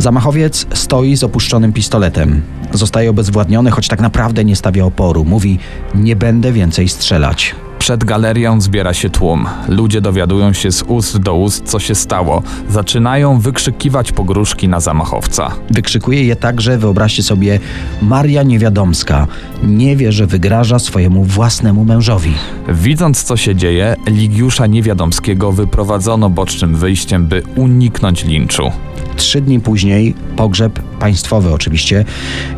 Zamachowiec 0.00 0.66
stoi 0.74 1.16
z 1.16 1.24
opuszczonym 1.24 1.72
pistoletem. 1.72 2.42
Zostaje 2.72 3.10
obezwładniony, 3.10 3.70
choć 3.70 3.88
tak 3.88 4.00
naprawdę 4.00 4.44
nie 4.44 4.56
stawia 4.56 4.84
oporu. 4.84 5.24
Mówi: 5.24 5.58
Nie 5.94 6.16
będę 6.16 6.52
więcej 6.52 6.88
strzelać. 6.88 7.54
Przed 7.78 8.04
galerią 8.04 8.60
zbiera 8.60 8.94
się 8.94 9.10
tłum. 9.10 9.46
Ludzie 9.68 10.00
dowiadują 10.00 10.52
się 10.52 10.72
z 10.72 10.82
ust 10.82 11.18
do 11.18 11.34
ust, 11.34 11.64
co 11.64 11.78
się 11.78 11.94
stało. 11.94 12.42
Zaczynają 12.68 13.38
wykrzykiwać 13.38 14.12
pogróżki 14.12 14.68
na 14.68 14.80
zamachowca. 14.80 15.50
Wykrzykuje 15.70 16.24
je 16.24 16.36
także, 16.36 16.78
wyobraźcie 16.78 17.22
sobie, 17.22 17.60
Maria 18.02 18.42
Niewiadomska. 18.42 19.26
Nie 19.62 19.96
wie, 19.96 20.12
że 20.12 20.26
wygraża 20.26 20.78
swojemu 20.78 21.24
własnemu 21.24 21.84
mężowi. 21.84 22.32
Widząc, 22.68 23.22
co 23.22 23.36
się 23.36 23.54
dzieje, 23.56 23.96
Ligiusza 24.06 24.66
Niewiadomskiego 24.66 25.52
wyprowadzono 25.52 26.30
bocznym 26.30 26.76
wyjściem, 26.76 27.26
by 27.26 27.42
uniknąć 27.56 28.24
linczu. 28.24 28.72
Trzy 29.20 29.40
dni 29.40 29.60
później, 29.60 30.14
pogrzeb 30.36 30.78
państwowy 30.98 31.52
oczywiście, 31.52 32.04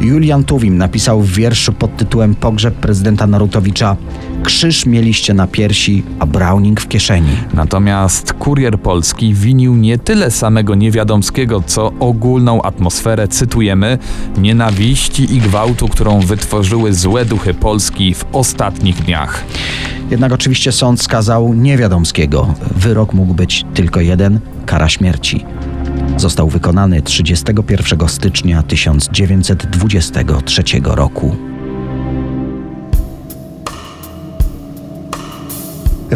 Julian 0.00 0.44
Tuwim 0.44 0.78
napisał 0.78 1.20
w 1.20 1.32
wierszu 1.32 1.72
pod 1.72 1.96
tytułem 1.96 2.34
Pogrzeb 2.34 2.74
prezydenta 2.74 3.26
Narutowicza 3.26 3.96
Krzyż 4.44 4.86
mieliście 4.86 5.34
na 5.34 5.46
piersi, 5.46 6.02
a 6.18 6.26
Browning 6.26 6.80
w 6.80 6.88
kieszeni. 6.88 7.30
Natomiast 7.54 8.32
kurier 8.32 8.80
polski 8.80 9.34
winił 9.34 9.76
nie 9.76 9.98
tyle 9.98 10.30
samego 10.30 10.74
Niewiadomskiego, 10.74 11.62
co 11.66 11.92
ogólną 12.00 12.62
atmosferę, 12.62 13.28
cytujemy, 13.28 13.98
nienawiści 14.38 15.34
i 15.36 15.40
gwałtu, 15.40 15.88
którą 15.88 16.20
wytworzyły 16.20 16.94
złe 16.94 17.24
duchy 17.24 17.54
Polski 17.54 18.14
w 18.14 18.24
ostatnich 18.32 18.96
dniach. 18.96 19.44
Jednak 20.10 20.32
oczywiście 20.32 20.72
sąd 20.72 21.02
skazał 21.02 21.54
Niewiadomskiego. 21.54 22.54
Wyrok 22.76 23.14
mógł 23.14 23.34
być 23.34 23.64
tylko 23.74 24.00
jeden 24.00 24.40
kara 24.66 24.88
śmierci. 24.88 25.44
Został 26.22 26.48
wykonany 26.48 27.02
31 27.02 28.08
stycznia 28.08 28.62
1923 28.62 30.62
roku. 30.84 31.51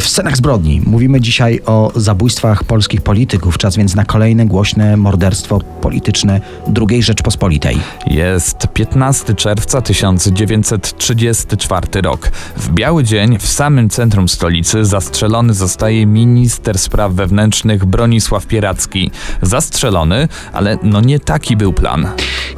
W 0.00 0.08
scenach 0.08 0.36
zbrodni 0.36 0.82
mówimy 0.86 1.20
dzisiaj 1.20 1.60
o 1.66 1.92
zabójstwach 1.94 2.64
polskich 2.64 3.02
polityków. 3.02 3.58
Czas 3.58 3.76
więc 3.76 3.94
na 3.94 4.04
kolejne 4.04 4.46
głośne 4.46 4.96
morderstwo 4.96 5.60
polityczne 5.80 6.40
II 6.90 7.02
Rzeczpospolitej. 7.02 7.78
Jest 8.06 8.66
15 8.74 9.34
czerwca 9.34 9.80
1934 9.80 11.86
rok. 12.02 12.30
W 12.56 12.70
biały 12.70 13.04
dzień 13.04 13.38
w 13.38 13.46
samym 13.46 13.90
centrum 13.90 14.28
stolicy 14.28 14.84
zastrzelony 14.84 15.54
zostaje 15.54 16.06
minister 16.06 16.78
spraw 16.78 17.12
wewnętrznych 17.12 17.84
Bronisław 17.84 18.46
Pieracki. 18.46 19.10
Zastrzelony, 19.42 20.28
ale 20.52 20.78
no 20.82 21.00
nie 21.00 21.20
taki 21.20 21.56
był 21.56 21.72
plan. 21.72 22.08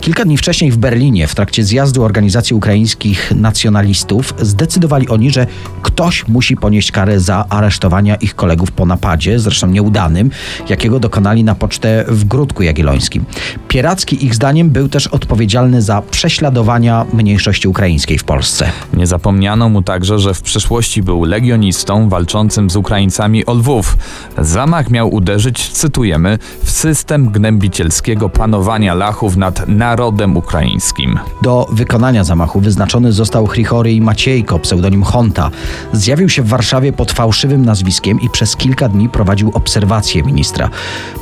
Kilka 0.01 0.25
dni 0.25 0.37
wcześniej 0.37 0.71
w 0.71 0.77
Berlinie, 0.77 1.27
w 1.27 1.35
trakcie 1.35 1.65
zjazdu 1.65 2.05
organizacji 2.05 2.57
ukraińskich 2.57 3.33
nacjonalistów, 3.37 4.35
zdecydowali 4.41 5.09
oni, 5.09 5.31
że 5.31 5.47
ktoś 5.83 6.29
musi 6.29 6.57
ponieść 6.57 6.93
karę 6.93 7.21
za 7.21 7.45
aresztowania 7.49 8.17
ich 8.17 8.35
kolegów 8.35 8.73
po 8.73 8.87
napadzie, 8.87 9.39
zresztą 9.39 9.67
nieudanym, 9.67 10.31
jakiego 10.69 11.01
dokonali 11.01 11.45
na 11.45 11.55
pocztę 11.55 12.05
w 12.09 12.25
Gródku 12.25 12.63
Jagiellońskim. 12.63 13.25
Pieracki, 13.69 14.25
ich 14.25 14.35
zdaniem, 14.35 14.71
był 14.71 14.89
też 14.89 15.07
odpowiedzialny 15.07 15.83
za 15.83 16.03
prześladowania 16.03 17.07
mniejszości 17.13 17.69
ukraińskiej 17.69 18.19
w 18.19 18.25
Polsce. 18.25 18.71
Nie 18.95 19.07
zapomniano 19.07 19.69
mu 19.69 19.83
także, 19.83 20.19
że 20.19 20.35
w 20.35 20.43
przeszłości 20.43 21.03
był 21.03 21.25
legionistą 21.25 22.09
walczącym 22.09 22.71
z 22.71 22.77
Ukraińcami 22.77 23.47
o 23.47 23.55
Lwów. 23.55 23.97
Zamach 24.39 24.91
miał 24.91 25.15
uderzyć, 25.15 25.69
cytujemy, 25.69 26.39
w 26.63 26.71
system 26.71 27.29
gnębicielskiego 27.31 28.29
panowania 28.29 28.95
Lachów 28.95 29.37
nad 29.37 29.69
narodem 29.79 30.37
ukraińskim. 30.37 31.19
Do 31.43 31.67
wykonania 31.73 32.25
zamachu 32.25 32.61
wyznaczony 32.61 33.13
został 33.13 33.47
Hrichory 33.47 34.01
Maciejko, 34.01 34.59
pseudonim 34.59 35.03
Honta. 35.03 35.51
Zjawił 35.93 36.29
się 36.29 36.43
w 36.43 36.49
Warszawie 36.49 36.93
pod 36.93 37.13
fałszywym 37.13 37.65
nazwiskiem 37.65 38.21
i 38.21 38.31
przez 38.31 38.57
kilka 38.57 38.89
dni 38.89 39.09
prowadził 39.09 39.51
obserwację 39.55 40.23
ministra. 40.23 40.71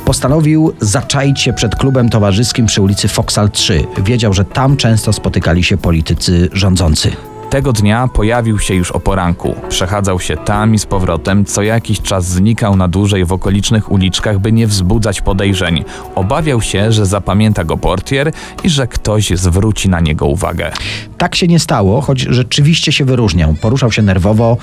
Postanowił 0.05 0.73
zaczaić 0.79 1.41
się 1.41 1.53
przed 1.53 1.75
klubem 1.75 2.09
towarzyskim 2.09 2.65
przy 2.65 2.81
ulicy 2.81 3.07
Foksal 3.07 3.51
3. 3.51 3.87
Wiedział, 3.97 4.33
że 4.33 4.45
tam 4.45 4.77
często 4.77 5.13
spotykali 5.13 5.63
się 5.63 5.77
politycy 5.77 6.49
rządzący. 6.53 7.36
Tego 7.49 7.73
dnia 7.73 8.07
pojawił 8.07 8.59
się 8.59 8.73
już 8.73 8.91
o 8.91 8.99
poranku. 8.99 9.55
Przechadzał 9.69 10.19
się 10.19 10.37
tam 10.37 10.75
i 10.75 10.79
z 10.79 10.85
powrotem, 10.85 11.45
co 11.45 11.61
jakiś 11.61 12.01
czas 12.01 12.25
znikał 12.25 12.75
na 12.75 12.87
dłużej 12.87 13.25
w 13.25 13.33
okolicznych 13.33 13.91
uliczkach, 13.91 14.39
by 14.39 14.51
nie 14.51 14.67
wzbudzać 14.67 15.21
podejrzeń. 15.21 15.85
Obawiał 16.15 16.61
się, 16.61 16.91
że 16.91 17.05
zapamięta 17.05 17.63
go 17.63 17.77
portier 17.77 18.31
i 18.63 18.69
że 18.69 18.87
ktoś 18.87 19.29
zwróci 19.29 19.89
na 19.89 19.99
niego 19.99 20.25
uwagę. 20.25 20.71
Tak 21.17 21.35
się 21.35 21.47
nie 21.47 21.59
stało, 21.59 22.01
choć 22.01 22.19
rzeczywiście 22.19 22.91
się 22.91 23.05
wyróżniał. 23.05 23.53
Poruszał 23.61 23.91
się 23.91 24.01
nerwowo, 24.01 24.57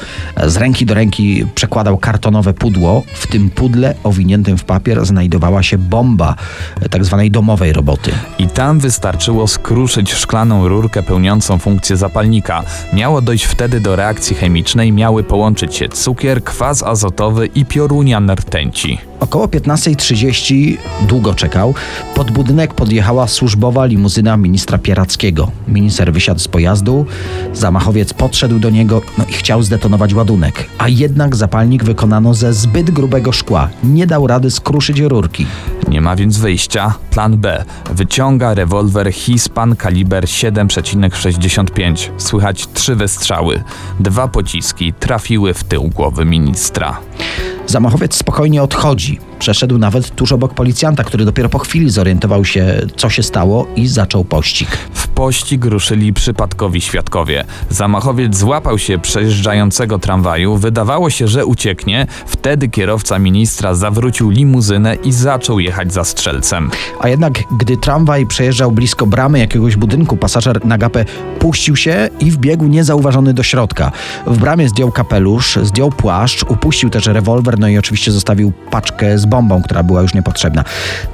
z 0.46 0.56
ręki 0.56 0.86
do 0.86 0.94
ręki 0.94 1.46
przekładał 1.54 1.98
kartonowe 1.98 2.54
pudło. 2.54 3.02
W 3.14 3.26
tym 3.26 3.50
pudle 3.50 3.94
owiniętym 4.02 4.58
w 4.58 4.64
papier 4.64 5.06
znajdowała 5.06 5.62
się 5.62 5.78
bomba 5.78 6.34
tak 6.90 7.04
zwanej 7.04 7.30
domowej 7.30 7.72
roboty. 7.72 8.12
I 8.38 8.48
tam 8.48 8.78
wystarczyło 8.78 9.48
skruszyć 9.48 10.14
szklaną 10.14 10.68
rurkę 10.68 11.02
pełniącą 11.02 11.58
funkcję 11.58 11.96
zapalnika. 11.96 12.62
Miało 12.92 13.20
dojść 13.20 13.44
wtedy 13.44 13.80
do 13.80 13.96
reakcji 13.96 14.36
chemicznej, 14.36 14.92
miały 14.92 15.24
połączyć 15.24 15.74
się 15.74 15.88
cukier, 15.88 16.44
kwas 16.44 16.82
azotowy 16.82 17.46
i 17.46 17.64
piorunian 17.64 18.30
rtęci. 18.30 18.98
Około 19.20 19.46
15.30 19.46 20.76
długo 21.08 21.34
czekał. 21.34 21.74
Pod 22.14 22.30
budynek 22.30 22.74
podjechała 22.74 23.26
służbowa 23.26 23.84
limuzyna 23.84 24.36
ministra 24.36 24.78
Pierackiego. 24.78 25.50
Minister 25.68 26.12
wysiadł 26.12 26.40
z 26.40 26.48
pojazdu, 26.48 27.06
zamachowiec 27.52 28.14
podszedł 28.14 28.58
do 28.58 28.70
niego 28.70 29.02
no 29.18 29.24
i 29.28 29.32
chciał 29.32 29.62
zdetonować 29.62 30.14
ładunek. 30.14 30.68
A 30.78 30.88
jednak 30.88 31.36
zapalnik 31.36 31.84
wykonano 31.84 32.34
ze 32.34 32.52
zbyt 32.52 32.90
grubego 32.90 33.32
szkła. 33.32 33.68
Nie 33.84 34.06
dał 34.06 34.26
rady 34.26 34.50
skruszyć 34.50 35.00
rurki. 35.00 35.46
Nie 35.88 36.00
ma 36.00 36.16
więc 36.16 36.38
wyjścia. 36.38 36.94
Plan 37.10 37.38
B. 37.38 37.64
Wyciąga 37.90 38.54
rewolwer 38.54 39.12
Hispan 39.12 39.76
kaliber 39.76 40.24
7,65. 40.24 42.10
Słychać 42.18 42.63
trzy 42.66 42.94
wystrzały. 42.96 43.64
Dwa 44.00 44.28
pociski 44.28 44.92
trafiły 44.92 45.54
w 45.54 45.64
tył 45.64 45.82
głowy 45.84 46.24
ministra. 46.24 46.98
Zamachowiec 47.66 48.16
spokojnie 48.16 48.62
odchodzi. 48.62 49.20
Przeszedł 49.38 49.78
nawet 49.78 50.14
tuż 50.14 50.32
obok 50.32 50.54
policjanta, 50.54 51.04
który 51.04 51.24
dopiero 51.24 51.48
po 51.48 51.58
chwili 51.58 51.90
zorientował 51.90 52.44
się, 52.44 52.80
co 52.96 53.10
się 53.10 53.22
stało 53.22 53.66
i 53.76 53.88
zaczął 53.88 54.24
pościg. 54.24 54.68
W 54.92 55.08
pościg 55.08 55.64
ruszyli 55.64 56.12
przypadkowi 56.12 56.80
świadkowie. 56.80 57.44
Zamachowiec 57.70 58.36
złapał 58.36 58.78
się 58.78 58.98
przejeżdżającego 58.98 59.98
tramwaju. 59.98 60.56
Wydawało 60.56 61.10
się, 61.10 61.28
że 61.28 61.46
ucieknie. 61.46 62.06
Wtedy 62.26 62.68
kierowca 62.68 63.18
ministra 63.18 63.74
zawrócił 63.74 64.30
limuzynę 64.30 64.94
i 64.94 65.12
zaczął 65.12 65.60
jechać 65.60 65.92
za 65.92 66.04
strzelcem. 66.04 66.70
A 67.00 67.08
jednak, 67.08 67.32
gdy 67.58 67.76
tramwaj 67.76 68.26
przejeżdżał 68.26 68.72
blisko 68.72 69.06
bramy 69.06 69.38
jakiegoś 69.38 69.76
budynku, 69.76 70.16
pasażer 70.16 70.64
na 70.66 70.78
gapę 70.78 71.04
puścił 71.38 71.76
się 71.76 72.08
i 72.20 72.30
wbiegł 72.30 72.64
niezauważony 72.64 73.34
do 73.34 73.42
środka. 73.42 73.92
W 74.26 74.38
bramie 74.38 74.68
zdjął 74.68 74.92
kapelusz, 74.92 75.58
zdjął 75.62 75.90
płaszcz, 75.90 76.42
upuścił 76.42 76.90
też 76.90 77.06
rewolwer, 77.06 77.58
no 77.58 77.68
i 77.68 77.78
oczywiście 77.78 78.12
zostawił 78.12 78.52
paczkę 78.70 79.18
z 79.18 79.23
bombą, 79.26 79.62
która 79.62 79.82
była 79.82 80.02
już 80.02 80.14
niepotrzebna. 80.14 80.64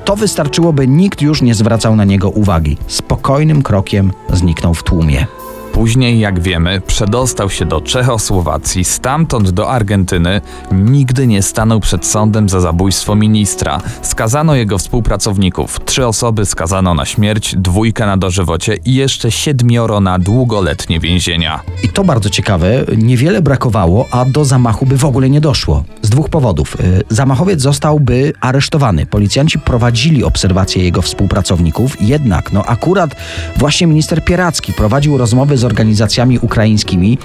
To 0.05 0.17
wystarczyło, 0.17 0.73
by 0.73 0.89
nikt 0.89 1.23
już 1.23 1.43
nie 1.43 1.55
zwracał 1.55 1.97
na 1.97 2.05
niego 2.05 2.31
uwagi. 2.31 2.77
Spokojnym 2.87 3.63
krokiem 3.63 4.13
zniknął 4.33 4.75
w 4.75 4.83
tłumie. 4.83 5.27
Później, 5.73 6.21
jak 6.21 6.41
wiemy, 6.41 6.81
przedostał 6.81 7.51
się 7.51 7.65
do 7.65 7.81
Czechosłowacji, 7.81 8.85
stamtąd 8.85 9.51
do 9.51 9.71
Argentyny. 9.71 10.41
Nigdy 10.73 11.27
nie 11.27 11.43
stanął 11.43 11.81
przed 11.81 12.07
sądem 12.07 12.49
za 12.49 12.61
zabójstwo 12.61 13.15
ministra. 13.15 13.81
Skazano 14.03 14.55
jego 14.55 14.79
współpracowników. 14.79 15.81
Trzy 15.85 16.07
osoby 16.07 16.47
skazano 16.47 16.95
na 16.95 17.05
śmierć, 17.05 17.55
dwójkę 17.57 18.07
na 18.07 18.17
dożywocie 18.17 18.79
i 18.85 18.95
jeszcze 18.95 19.31
siedmioro 19.31 20.01
na 20.01 20.19
długoletnie 20.19 21.01
więzienia. 21.01 21.61
I 21.83 21.89
to 21.89 22.05
bardzo 22.05 22.31
ciekawe, 22.31 22.85
niewiele 22.97 23.43
brakowało, 23.43 24.07
a 24.11 24.25
do 24.25 24.45
zamachu 24.45 24.87
by 24.87 24.97
w 24.97 25.05
ogóle 25.05 25.31
nie 25.31 25.41
doszło. 25.41 25.85
Z 26.03 26.11
dwóch 26.11 26.29
powodów. 26.29 26.81
Y, 26.81 27.05
Zamachowiec 27.09 27.61
zostałby 27.61 28.33
aresztowany. 28.41 29.07
Policjanci 29.07 29.59
prowadzili 29.59 30.25
obserwację 30.25 30.85
jego 30.85 31.03
współpracowników, 31.03 32.03
jednak 32.03 32.53
no 32.53 32.65
akurat 32.65 33.17
właśnie 33.57 33.87
minister 33.87 34.25
Pieracki 34.25 34.73
prowadził 34.73 35.19
rozmowy 35.19 35.59
z 35.61 35.65
organizacjami 35.65 36.39
ukraińskimi. 36.39 37.19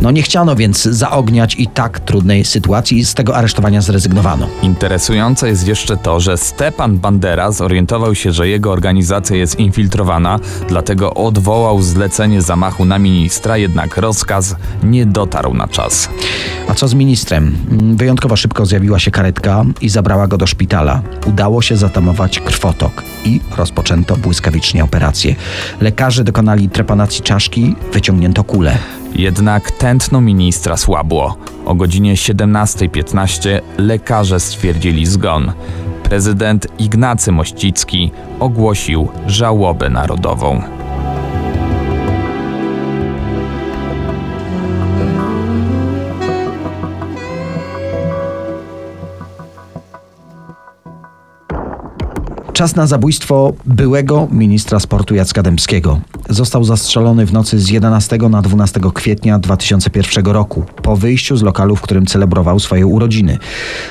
No 0.00 0.10
nie 0.10 0.22
chciano 0.22 0.56
więc 0.56 0.82
zaogniać 0.82 1.54
i 1.58 1.66
tak 1.66 2.00
trudnej 2.00 2.44
sytuacji 2.44 2.98
i 2.98 3.04
z 3.04 3.14
tego 3.14 3.36
aresztowania 3.36 3.80
zrezygnowano. 3.80 4.48
Interesujące 4.62 5.48
jest 5.48 5.68
jeszcze 5.68 5.96
to, 5.96 6.20
że 6.20 6.38
Stepan 6.38 6.98
Bandera 6.98 7.52
zorientował 7.52 8.14
się, 8.14 8.32
że 8.32 8.48
jego 8.48 8.72
organizacja 8.72 9.36
jest 9.36 9.58
infiltrowana, 9.58 10.38
dlatego 10.68 11.14
odwołał 11.14 11.82
zlecenie 11.82 12.42
zamachu 12.42 12.84
na 12.84 12.98
ministra, 12.98 13.56
jednak 13.56 13.96
rozkaz 13.96 14.56
nie 14.82 15.06
dotarł 15.06 15.54
na 15.54 15.68
czas. 15.68 16.08
A 16.68 16.74
co 16.74 16.88
z 16.88 16.94
ministrem? 16.94 17.56
Mm, 17.70 17.96
Wyjątkowo 17.96 18.36
szybko 18.36 18.66
zjawiła 18.66 18.98
się 18.98 19.10
karetka 19.10 19.64
i 19.80 19.88
zabrała 19.88 20.26
go 20.26 20.38
do 20.38 20.46
szpitala. 20.46 21.02
Udało 21.26 21.62
się 21.62 21.76
zatamować 21.76 22.40
krwotok 22.40 23.02
i 23.24 23.40
rozpoczęto 23.56 24.16
błyskawicznie 24.16 24.84
operację. 24.84 25.34
Lekarze 25.80 26.24
dokonali 26.24 26.68
trepanacji 26.68 27.22
czaszki, 27.22 27.74
wyciągnięto 27.92 28.44
kulę. 28.44 28.78
Jednak 29.14 29.70
tętno 29.70 30.20
ministra 30.20 30.76
słabło. 30.76 31.36
O 31.66 31.74
godzinie 31.74 32.14
17.15 32.14 33.60
lekarze 33.78 34.40
stwierdzili 34.40 35.06
zgon. 35.06 35.52
Prezydent 36.02 36.66
Ignacy 36.78 37.32
Mościcki 37.32 38.10
ogłosił 38.40 39.08
żałobę 39.26 39.90
narodową. 39.90 40.62
Czas 52.56 52.76
na 52.76 52.86
zabójstwo 52.86 53.52
byłego 53.66 54.28
ministra 54.30 54.80
sportu 54.80 55.14
Jacka 55.14 55.42
Dębskiego. 55.42 56.00
Został 56.28 56.64
zastrzelony 56.64 57.26
w 57.26 57.32
nocy 57.32 57.60
z 57.60 57.70
11 57.70 58.18
na 58.30 58.42
12 58.42 58.80
kwietnia 58.94 59.38
2001 59.38 60.26
roku, 60.26 60.64
po 60.82 60.96
wyjściu 60.96 61.36
z 61.36 61.42
lokalu, 61.42 61.76
w 61.76 61.80
którym 61.80 62.06
celebrował 62.06 62.60
swoje 62.60 62.86
urodziny. 62.86 63.38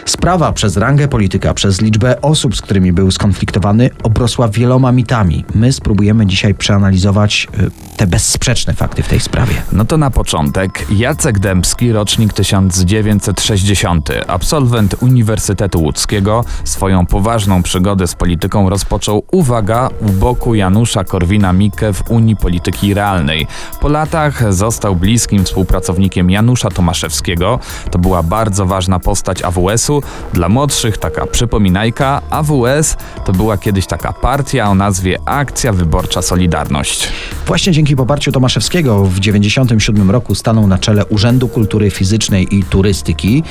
Sprawa 0.06 0.52
przez 0.52 0.78
rangę 0.78 1.08
polityka, 1.08 1.54
przez 1.54 1.82
liczbę 1.82 2.22
osób, 2.22 2.56
z 2.56 2.62
którymi 2.62 2.94
był 2.94 3.12
skonfliktowany, 3.12 3.90
obrosła 4.04 4.48
wieloma 4.48 4.92
mitami. 4.92 5.46
My 5.56 5.74
spróbujemy 5.74 6.26
dzisiaj 6.26 6.56
przeanalizować 6.56 7.48
y, 7.60 7.98
te 7.98 8.08
bezsprzeczne 8.08 8.74
fakty 8.74 9.04
w 9.04 9.08
tej 9.08 9.20
sprawie. 9.20 9.54
No 9.72 9.86
to 9.86 9.98
na 9.98 10.12
początek 10.12 10.86
Jacek 10.92 11.40
Dębski, 11.40 11.92
rocznik 11.92 12.34
1960, 12.34 14.10
absolwent 14.28 14.96
Uniwersytetu 15.00 15.82
Łódzkiego, 15.82 16.46
swoją 16.64 17.06
poważną 17.06 17.64
przygodę 17.64 18.08
z 18.08 18.16
polityką 18.16 18.70
rozpoczął, 18.70 19.24
uwaga, 19.32 19.90
u 20.02 20.10
boku 20.10 20.56
Janusza 20.56 21.04
Korwina-Mikke 21.04 21.94
w 21.94 22.12
Unii 22.12 22.35
Polityki 22.36 22.94
Realnej. 22.94 23.48
Po 23.82 23.88
latach 23.88 24.54
został 24.54 24.96
bliskim 24.96 25.46
współpracownikiem 25.46 26.30
Janusza 26.30 26.70
Tomaszewskiego. 26.70 27.60
To 27.92 28.00
była 28.00 28.24
bardzo 28.24 28.66
ważna 28.66 29.00
postać 29.00 29.44
AWS-u. 29.44 30.04
Dla 30.34 30.50
młodszych 30.50 30.98
taka 30.98 31.26
przypominajka, 31.26 32.22
AWS 32.30 32.98
to 33.26 33.34
była 33.34 33.58
kiedyś 33.58 33.86
taka 33.88 34.14
partia 34.14 34.70
o 34.70 34.76
nazwie 34.76 35.18
Akcja 35.26 35.74
Wyborcza 35.74 36.22
Solidarność. 36.22 37.08
Właśnie 37.48 37.74
dzięki 37.74 37.96
poparciu 37.96 38.32
Tomaszewskiego 38.32 39.06
w 39.06 39.20
1997 39.20 40.12
roku 40.12 40.36
stanął 40.36 40.68
na 40.68 40.78
czele 40.78 41.06
Urzędu 41.06 41.48
Kultury 41.48 41.92
Fizycznej 41.92 42.56
i 42.56 42.64
Turystyki. 42.64 43.44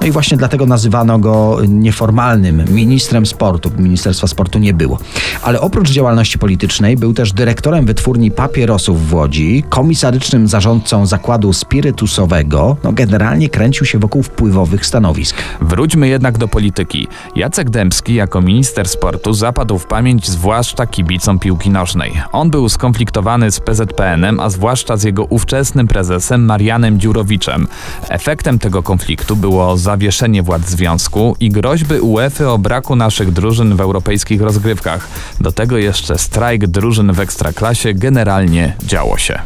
No 0.00 0.06
i 0.06 0.10
właśnie 0.10 0.36
dlatego 0.36 0.66
nazywano 0.66 1.18
go 1.18 1.58
nieformalnym 1.68 2.64
ministrem 2.70 3.26
sportu. 3.26 3.70
Ministerstwa 3.78 4.26
Sportu 4.26 4.58
nie 4.58 4.74
było. 4.74 4.98
Ale 5.42 5.60
oprócz 5.60 5.90
działalności 5.90 6.38
politycznej 6.38 6.96
był 6.96 7.14
też 7.14 7.32
dyrektorem 7.32 7.86
wytwórni 7.86 8.21
papierosów 8.30 9.08
w 9.08 9.14
Łodzi, 9.14 9.64
komisarycznym 9.68 10.48
zarządcą 10.48 11.06
zakładu 11.06 11.52
spirytusowego. 11.52 12.76
No 12.84 12.92
generalnie 12.92 13.48
kręcił 13.48 13.86
się 13.86 13.98
wokół 13.98 14.22
wpływowych 14.22 14.86
stanowisk. 14.86 15.36
Wróćmy 15.60 16.08
jednak 16.08 16.38
do 16.38 16.48
polityki. 16.48 17.08
Jacek 17.36 17.70
Dębski 17.70 18.14
jako 18.14 18.40
minister 18.40 18.88
sportu 18.88 19.32
zapadł 19.32 19.78
w 19.78 19.86
pamięć 19.86 20.28
zwłaszcza 20.28 20.86
kibicom 20.86 21.38
piłki 21.38 21.70
nożnej. 21.70 22.12
On 22.32 22.50
był 22.50 22.68
skonfliktowany 22.68 23.52
z 23.52 23.60
PZPN-em, 23.60 24.40
a 24.40 24.50
zwłaszcza 24.50 24.96
z 24.96 25.02
jego 25.02 25.24
ówczesnym 25.24 25.88
prezesem 25.88 26.44
Marianem 26.44 27.00
Dziurowiczem. 27.00 27.66
Efektem 28.08 28.58
tego 28.58 28.82
konfliktu 28.82 29.36
było 29.36 29.76
zawieszenie 29.76 30.42
władz 30.42 30.68
związku 30.68 31.36
i 31.40 31.50
groźby 31.50 32.00
UEFA 32.00 32.44
o 32.44 32.58
braku 32.58 32.96
naszych 32.96 33.32
drużyn 33.32 33.76
w 33.76 33.80
europejskich 33.80 34.42
rozgrywkach. 34.42 35.08
Do 35.40 35.52
tego 35.52 35.76
jeszcze 35.78 36.18
strajk 36.18 36.66
drużyn 36.66 37.12
w 37.12 37.20
ekstraklasie 37.20 37.94
generalnie 38.12 38.74
działo 38.86 39.18
się. 39.18 39.38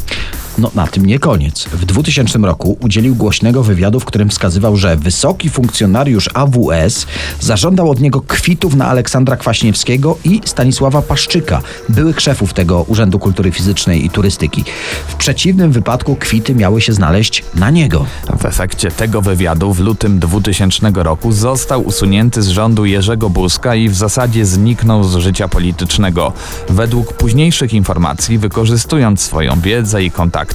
No 0.58 0.70
na 0.74 0.86
tym 0.86 1.06
nie 1.06 1.18
koniec. 1.18 1.64
W 1.64 1.84
2000 1.84 2.38
roku 2.38 2.76
udzielił 2.80 3.14
głośnego 3.14 3.62
wywiadu, 3.62 4.00
w 4.00 4.04
którym 4.04 4.28
wskazywał, 4.28 4.76
że 4.76 4.96
wysoki 4.96 5.50
funkcjonariusz 5.50 6.30
AWS 6.34 7.06
zażądał 7.40 7.90
od 7.90 8.00
niego 8.00 8.20
kwitów 8.20 8.74
na 8.74 8.86
Aleksandra 8.86 9.36
Kwaśniewskiego 9.36 10.18
i 10.24 10.40
Stanisława 10.44 11.02
Paszczyka, 11.02 11.62
byłych 11.88 12.20
szefów 12.20 12.54
tego 12.54 12.82
Urzędu 12.82 13.18
Kultury 13.18 13.52
Fizycznej 13.52 14.04
i 14.04 14.10
Turystyki. 14.10 14.64
W 15.08 15.14
przeciwnym 15.14 15.72
wypadku 15.72 16.16
kwity 16.16 16.54
miały 16.54 16.80
się 16.80 16.92
znaleźć 16.92 17.44
na 17.54 17.70
niego. 17.70 18.06
W 18.38 18.44
efekcie 18.44 18.90
tego 18.90 19.22
wywiadu 19.22 19.72
w 19.72 19.80
lutym 19.80 20.18
2000 20.18 20.90
roku 20.94 21.32
został 21.32 21.82
usunięty 21.82 22.42
z 22.42 22.48
rządu 22.48 22.84
Jerzego 22.84 23.30
Buzka 23.30 23.74
i 23.74 23.88
w 23.88 23.94
zasadzie 23.94 24.46
zniknął 24.46 25.04
z 25.04 25.16
życia 25.16 25.48
politycznego. 25.48 26.32
Według 26.68 27.12
późniejszych 27.12 27.74
informacji, 27.74 28.38
wykorzystując 28.38 29.20
swoją 29.20 29.60
wiedzę 29.60 30.04
i 30.04 30.10
kontakty, 30.10 30.45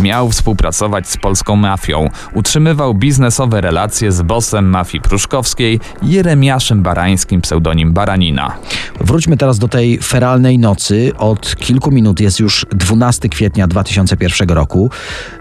miał 0.00 0.30
współpracować 0.30 1.08
z 1.08 1.16
polską 1.16 1.56
mafią. 1.56 2.08
Utrzymywał 2.34 2.94
biznesowe 2.94 3.60
relacje 3.60 4.12
z 4.12 4.22
bossem 4.22 4.68
mafii 4.70 5.02
pruszkowskiej, 5.02 5.80
Jeremiaszem 6.02 6.82
Barańskim, 6.82 7.40
pseudonim 7.40 7.92
Baranina. 7.92 8.52
Wróćmy 9.00 9.36
teraz 9.36 9.58
do 9.58 9.68
tej 9.68 9.98
feralnej 9.98 10.58
nocy. 10.58 11.12
Od 11.18 11.56
kilku 11.56 11.90
minut 11.90 12.20
jest 12.20 12.40
już 12.40 12.66
12 12.70 13.28
kwietnia 13.28 13.66
2001 13.66 14.48
roku. 14.48 14.90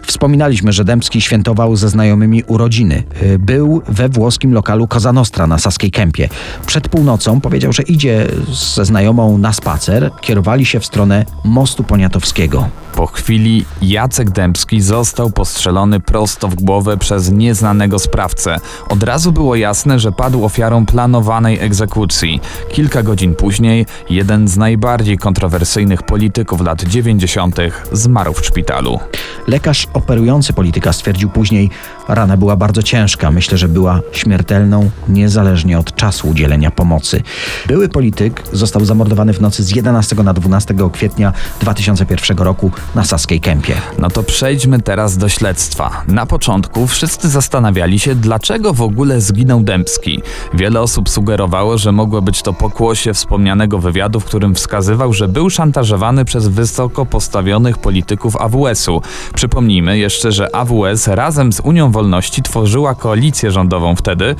Wspominaliśmy, 0.05 0.73
że 0.73 0.83
Dębski 0.83 1.21
świętował 1.21 1.75
ze 1.75 1.89
znajomymi 1.89 2.43
urodziny. 2.43 3.03
Był 3.39 3.81
we 3.87 4.09
włoskim 4.09 4.53
lokalu 4.53 4.87
Cosa 4.87 5.13
Nostra 5.13 5.47
na 5.47 5.57
Saskiej 5.57 5.91
Kępie. 5.91 6.29
Przed 6.65 6.89
północą 6.89 7.41
powiedział, 7.41 7.73
że 7.73 7.83
idzie 7.83 8.27
ze 8.75 8.85
znajomą 8.85 9.37
na 9.37 9.53
spacer. 9.53 10.11
Kierowali 10.21 10.65
się 10.65 10.79
w 10.79 10.85
stronę 10.85 11.25
mostu 11.43 11.83
poniatowskiego. 11.83 12.69
Po 12.95 13.07
chwili 13.07 13.65
Jacek 13.91 14.29
Dębski 14.29 14.81
został 14.81 15.31
postrzelony 15.31 15.99
prosto 15.99 16.47
w 16.47 16.55
głowę 16.55 16.97
przez 16.97 17.31
nieznanego 17.31 17.99
sprawcę. 17.99 18.57
Od 18.89 19.03
razu 19.03 19.31
było 19.31 19.55
jasne, 19.55 19.99
że 19.99 20.11
padł 20.11 20.45
ofiarą 20.45 20.85
planowanej 20.85 21.59
egzekucji. 21.59 22.39
Kilka 22.71 23.03
godzin 23.03 23.35
później 23.35 23.85
jeden 24.09 24.47
z 24.47 24.57
najbardziej 24.57 25.17
kontrowersyjnych 25.17 26.03
polityków 26.03 26.61
lat 26.61 26.83
90. 26.83 27.55
zmarł 27.91 28.33
w 28.33 28.45
szpitalu. 28.45 28.99
Lekarz 29.47 29.87
operujący 29.93 30.53
polityka 30.53 30.93
stwierdził 30.93 31.29
później, 31.29 31.69
rana 32.07 32.37
była 32.37 32.55
bardzo 32.55 32.83
ciężka. 32.83 33.31
Myślę, 33.31 33.57
że 33.57 33.67
była 33.67 34.01
śmiertelną, 34.11 34.89
niezależnie 35.09 35.79
od 35.79 35.95
czasu 35.95 36.29
udzielenia 36.29 36.71
pomocy. 36.71 37.23
Były 37.67 37.89
polityk 37.89 38.43
został 38.53 38.85
zamordowany 38.85 39.33
w 39.33 39.41
nocy 39.41 39.63
z 39.63 39.75
11 39.75 40.15
na 40.15 40.33
12 40.33 40.75
kwietnia 40.91 41.33
2001 41.61 42.37
roku 42.37 42.71
na 42.95 43.03
Saskiej 43.03 43.39
Kępie. 43.39 43.80
No 43.99 44.09
to 44.09 44.23
przejdźmy 44.23 44.81
teraz 44.81 45.17
do 45.17 45.29
śledztwa. 45.29 46.03
Na 46.07 46.25
początku 46.25 46.87
wszyscy 46.87 47.29
zastanawiali 47.29 47.99
się, 47.99 48.15
dlaczego 48.15 48.73
w 48.73 48.81
ogóle 48.81 49.21
zginął 49.21 49.63
Dębski. 49.63 50.21
Wiele 50.53 50.81
osób 50.81 51.09
sugerowało, 51.09 51.77
że 51.77 51.91
mogło 51.91 52.21
być 52.21 52.41
to 52.41 52.53
pokłosie 52.53 53.13
wspomnianego 53.13 53.79
wywiadu, 53.79 54.19
w 54.19 54.25
którym 54.25 54.55
wskazywał, 54.55 55.13
że 55.13 55.27
był 55.27 55.49
szantażowany 55.49 56.25
przez 56.25 56.47
wysoko 56.47 57.05
postawionych 57.05 57.77
polityków 57.77 58.35
AWS-u. 58.35 59.01
Przypomnijmy 59.33 59.97
jeszcze, 59.97 60.31
że 60.31 60.55
AWS 60.55 61.07
razem 61.07 61.53
z 61.53 61.59
Unią 61.59 61.91
Wolności 61.91 62.41
tworzyła 62.41 62.95
koalicję 62.95 63.51
rządową 63.51 63.95
wtedy, 63.95 64.35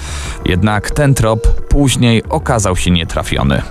jednak 0.46 0.92
ten 0.92 1.14
trop 1.14 1.48
później 1.70 2.24
okazał 2.30 2.76
się 2.76 2.92
nietrafiony. 2.92 3.62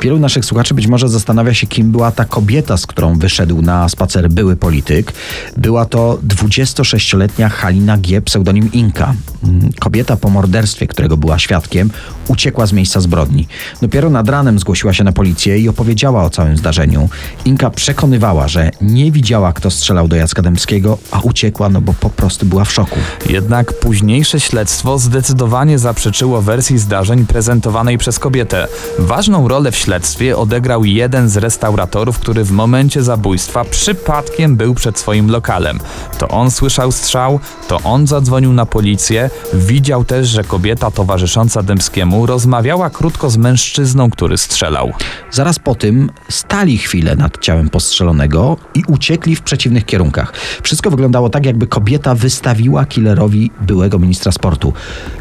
Wielu 0.00 0.18
naszych 0.18 0.44
słuchaczy 0.44 0.74
być 0.74 0.86
może 0.86 1.08
zastanawia 1.08 1.54
się, 1.54 1.66
kim 1.66 1.90
była 1.90 2.12
ta 2.12 2.24
kobieta, 2.24 2.76
z 2.76 2.86
którą 2.86 3.18
wyszedł 3.18 3.62
na 3.62 3.88
spacer 3.88 4.28
były 4.30 4.56
polityk. 4.56 5.07
Była 5.56 5.84
to 5.84 6.18
26-letnia 6.26 7.48
Halina 7.48 7.98
G., 7.98 8.22
pseudonim 8.22 8.72
Inka. 8.72 9.14
Mm, 9.44 9.70
Kobieta 9.78 10.16
po 10.16 10.30
morderstwie, 10.30 10.86
którego 10.86 11.16
była 11.16 11.38
świadkiem, 11.38 11.90
uciekła 12.28 12.66
z 12.66 12.72
miejsca 12.72 13.00
zbrodni. 13.00 13.48
Dopiero 13.82 14.10
nad 14.10 14.28
ranem 14.28 14.58
zgłosiła 14.58 14.92
się 14.92 15.04
na 15.04 15.12
policję 15.12 15.58
i 15.58 15.68
opowiedziała 15.68 16.24
o 16.24 16.30
całym 16.30 16.56
zdarzeniu. 16.56 17.08
Inka 17.44 17.70
przekonywała, 17.70 18.48
że 18.48 18.70
nie 18.80 19.12
widziała, 19.12 19.52
kto 19.52 19.70
strzelał 19.70 20.08
do 20.08 20.16
Jacka 20.16 20.42
Dębskiego, 20.42 20.98
a 21.10 21.20
uciekła, 21.20 21.68
no 21.68 21.80
bo 21.80 21.94
po 21.94 22.10
prostu 22.10 22.46
była 22.46 22.64
w 22.64 22.72
szoku. 22.72 22.98
Jednak 23.28 23.72
późniejsze 23.72 24.40
śledztwo 24.40 24.98
zdecydowanie 24.98 25.78
zaprzeczyło 25.78 26.42
wersji 26.42 26.78
zdarzeń 26.78 27.26
prezentowanej 27.26 27.98
przez 27.98 28.18
kobietę. 28.18 28.68
Ważną 28.98 29.48
rolę 29.48 29.72
w 29.72 29.76
śledztwie 29.76 30.36
odegrał 30.36 30.84
jeden 30.84 31.28
z 31.28 31.36
restauratorów, 31.36 32.18
który 32.18 32.44
w 32.44 32.50
momencie 32.50 33.02
zabójstwa 33.02 33.64
przypadkiem 33.64 34.56
był 34.56 34.74
przed 34.74 34.97
swoim 34.98 35.30
lokalem. 35.30 35.78
To 36.18 36.28
on 36.28 36.50
słyszał 36.50 36.92
strzał, 36.92 37.40
to 37.68 37.80
on 37.84 38.06
zadzwonił 38.06 38.52
na 38.52 38.66
policję, 38.66 39.30
widział 39.54 40.04
też, 40.04 40.28
że 40.28 40.44
kobieta 40.44 40.90
towarzysząca 40.90 41.62
Dębskiemu 41.62 42.26
rozmawiała 42.26 42.90
krótko 42.90 43.30
z 43.30 43.36
mężczyzną, 43.36 44.10
który 44.10 44.38
strzelał. 44.38 44.92
Zaraz 45.30 45.58
po 45.58 45.74
tym 45.74 46.10
stali 46.28 46.78
chwilę 46.78 47.16
nad 47.16 47.38
ciałem 47.38 47.68
postrzelonego 47.68 48.56
i 48.74 48.82
uciekli 48.88 49.36
w 49.36 49.42
przeciwnych 49.42 49.84
kierunkach. 49.84 50.32
Wszystko 50.62 50.90
wyglądało 50.90 51.30
tak, 51.30 51.46
jakby 51.46 51.66
kobieta 51.66 52.14
wystawiła 52.14 52.86
killerowi 52.86 53.50
byłego 53.60 53.98
ministra 53.98 54.32
sportu. 54.32 54.72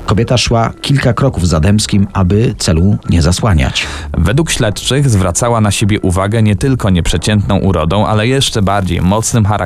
Kobieta 0.06 0.38
szła 0.38 0.74
kilka 0.82 1.14
kroków 1.14 1.48
za 1.48 1.60
Dębskim, 1.60 2.08
aby 2.14 2.56
celu 2.58 2.98
nie 3.10 3.22
zasłaniać. 3.22 3.88
Według 4.18 4.52
śledczych 4.52 5.10
zwracała 5.10 5.62
na 5.62 5.72
siebie 5.72 6.00
uwagę 6.00 6.44
nie 6.44 6.56
tylko 6.56 6.90
nieprzeciętną 6.90 7.58
urodą, 7.58 8.06
ale 8.06 8.28
jeszcze 8.28 8.62
bardziej 8.62 9.02
mocnym 9.02 9.46
charakterem 9.46 9.57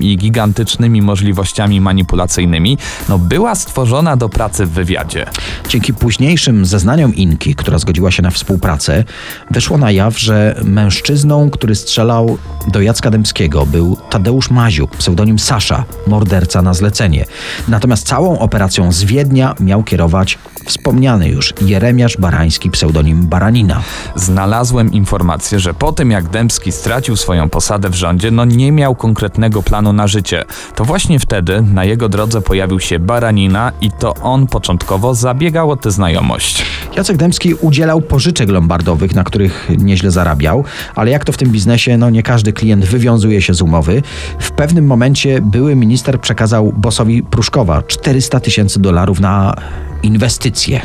i 0.00 0.16
gigantycznymi 0.16 1.02
możliwościami 1.02 1.80
manipulacyjnymi. 1.80 2.78
No, 3.08 3.18
była 3.18 3.54
stworzona 3.54 4.16
do 4.16 4.28
pracy 4.28 4.66
w 4.66 4.70
wywiadzie. 4.70 5.26
Dzięki 5.68 5.94
późniejszym 5.94 6.66
zeznaniom 6.66 7.14
Inki, 7.14 7.54
która 7.54 7.78
zgodziła 7.78 8.10
się 8.10 8.22
na 8.22 8.30
współpracę, 8.30 9.04
wyszło 9.50 9.78
na 9.78 9.90
jaw, 9.90 10.18
że 10.20 10.60
mężczyzną, 10.64 11.50
który 11.50 11.74
strzelał 11.74 12.38
do 12.68 12.80
Jacka 12.80 13.10
Dębskiego 13.10 13.66
był 13.66 13.96
Tadeusz 14.10 14.50
Maziuk, 14.50 14.96
pseudonim 14.96 15.38
Sasza, 15.38 15.84
morderca 16.06 16.62
na 16.62 16.74
zlecenie. 16.74 17.24
Natomiast 17.68 18.06
całą 18.06 18.38
operacją 18.38 18.92
z 18.92 19.04
Wiednia 19.04 19.54
miał 19.60 19.82
kierować 19.82 20.38
wspomniany 20.66 21.28
już 21.28 21.54
Jeremiasz 21.60 22.16
Barański, 22.16 22.70
pseudonim 22.70 23.26
Baranina. 23.26 23.82
Znalazłem 24.14 24.92
informację, 24.92 25.60
że 25.60 25.74
po 25.74 25.92
tym 25.92 26.10
jak 26.10 26.28
Dębski 26.28 26.72
stracił 26.72 27.16
swoją 27.16 27.48
posadę 27.48 27.90
w 27.90 27.94
rządzie, 27.94 28.30
no 28.30 28.44
nie 28.44 28.72
miał 28.72 28.94
konkretnego 28.94 29.35
planu 29.62 29.92
na 29.92 30.06
życie. 30.06 30.44
To 30.74 30.84
właśnie 30.84 31.18
wtedy 31.18 31.62
na 31.62 31.84
jego 31.84 32.08
drodze 32.08 32.40
pojawił 32.40 32.80
się 32.80 32.98
Baranina 32.98 33.72
i 33.80 33.90
to 33.90 34.14
on 34.14 34.46
początkowo 34.46 35.14
zabiegał 35.14 35.70
o 35.70 35.76
tę 35.76 35.90
znajomość. 35.90 36.64
Jacek 36.96 37.16
Dębski 37.16 37.54
udzielał 37.54 38.00
pożyczek 38.00 38.48
lombardowych, 38.48 39.14
na 39.14 39.24
których 39.24 39.70
nieźle 39.78 40.10
zarabiał, 40.10 40.64
ale 40.94 41.10
jak 41.10 41.24
to 41.24 41.32
w 41.32 41.36
tym 41.36 41.50
biznesie, 41.50 41.98
no 41.98 42.10
nie 42.10 42.22
każdy 42.22 42.52
klient 42.52 42.84
wywiązuje 42.84 43.42
się 43.42 43.54
z 43.54 43.62
umowy. 43.62 44.02
W 44.38 44.50
pewnym 44.50 44.86
momencie 44.86 45.40
były 45.40 45.76
minister 45.76 46.20
przekazał 46.20 46.72
bossowi 46.76 47.22
Pruszkowa 47.22 47.82
400 47.82 48.40
tysięcy 48.40 48.80
dolarów 48.80 49.20
na 49.20 49.54
inwestycje. 50.02 50.80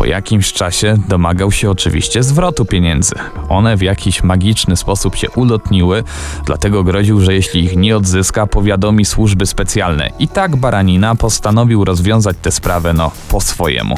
Po 0.00 0.06
jakimś 0.06 0.52
czasie 0.52 0.96
domagał 1.08 1.52
się 1.52 1.70
oczywiście 1.70 2.22
zwrotu 2.22 2.64
pieniędzy. 2.64 3.14
One 3.48 3.76
w 3.76 3.82
jakiś 3.82 4.22
magiczny 4.22 4.76
sposób 4.76 5.16
się 5.16 5.30
ulotniły, 5.30 6.04
dlatego 6.46 6.84
groził, 6.84 7.20
że 7.20 7.34
jeśli 7.34 7.64
ich 7.64 7.76
nie 7.76 7.96
odzyska, 7.96 8.46
powiadomi 8.46 9.04
służby 9.04 9.46
specjalne. 9.46 10.10
I 10.18 10.28
tak 10.28 10.56
Baranina 10.56 11.14
postanowił 11.14 11.84
rozwiązać 11.84 12.36
tę 12.42 12.50
sprawę 12.50 12.92
no 12.92 13.10
po 13.28 13.40
swojemu. 13.40 13.96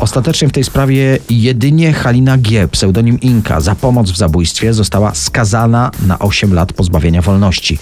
Ostatecznie 0.00 0.48
w 0.48 0.52
tej 0.52 0.64
sprawie 0.64 1.18
jedynie 1.30 1.92
Halina 1.92 2.38
G., 2.38 2.68
pseudonim 2.68 3.20
Inka, 3.20 3.60
za 3.60 3.74
pomoc 3.74 4.10
w 4.10 4.16
zabójstwie 4.16 4.74
została 4.74 5.14
skazana 5.14 5.90
na 6.06 6.18
8 6.18 6.54
lat 6.54 6.72
pozbawienia 6.72 7.22
wolności. 7.22 7.78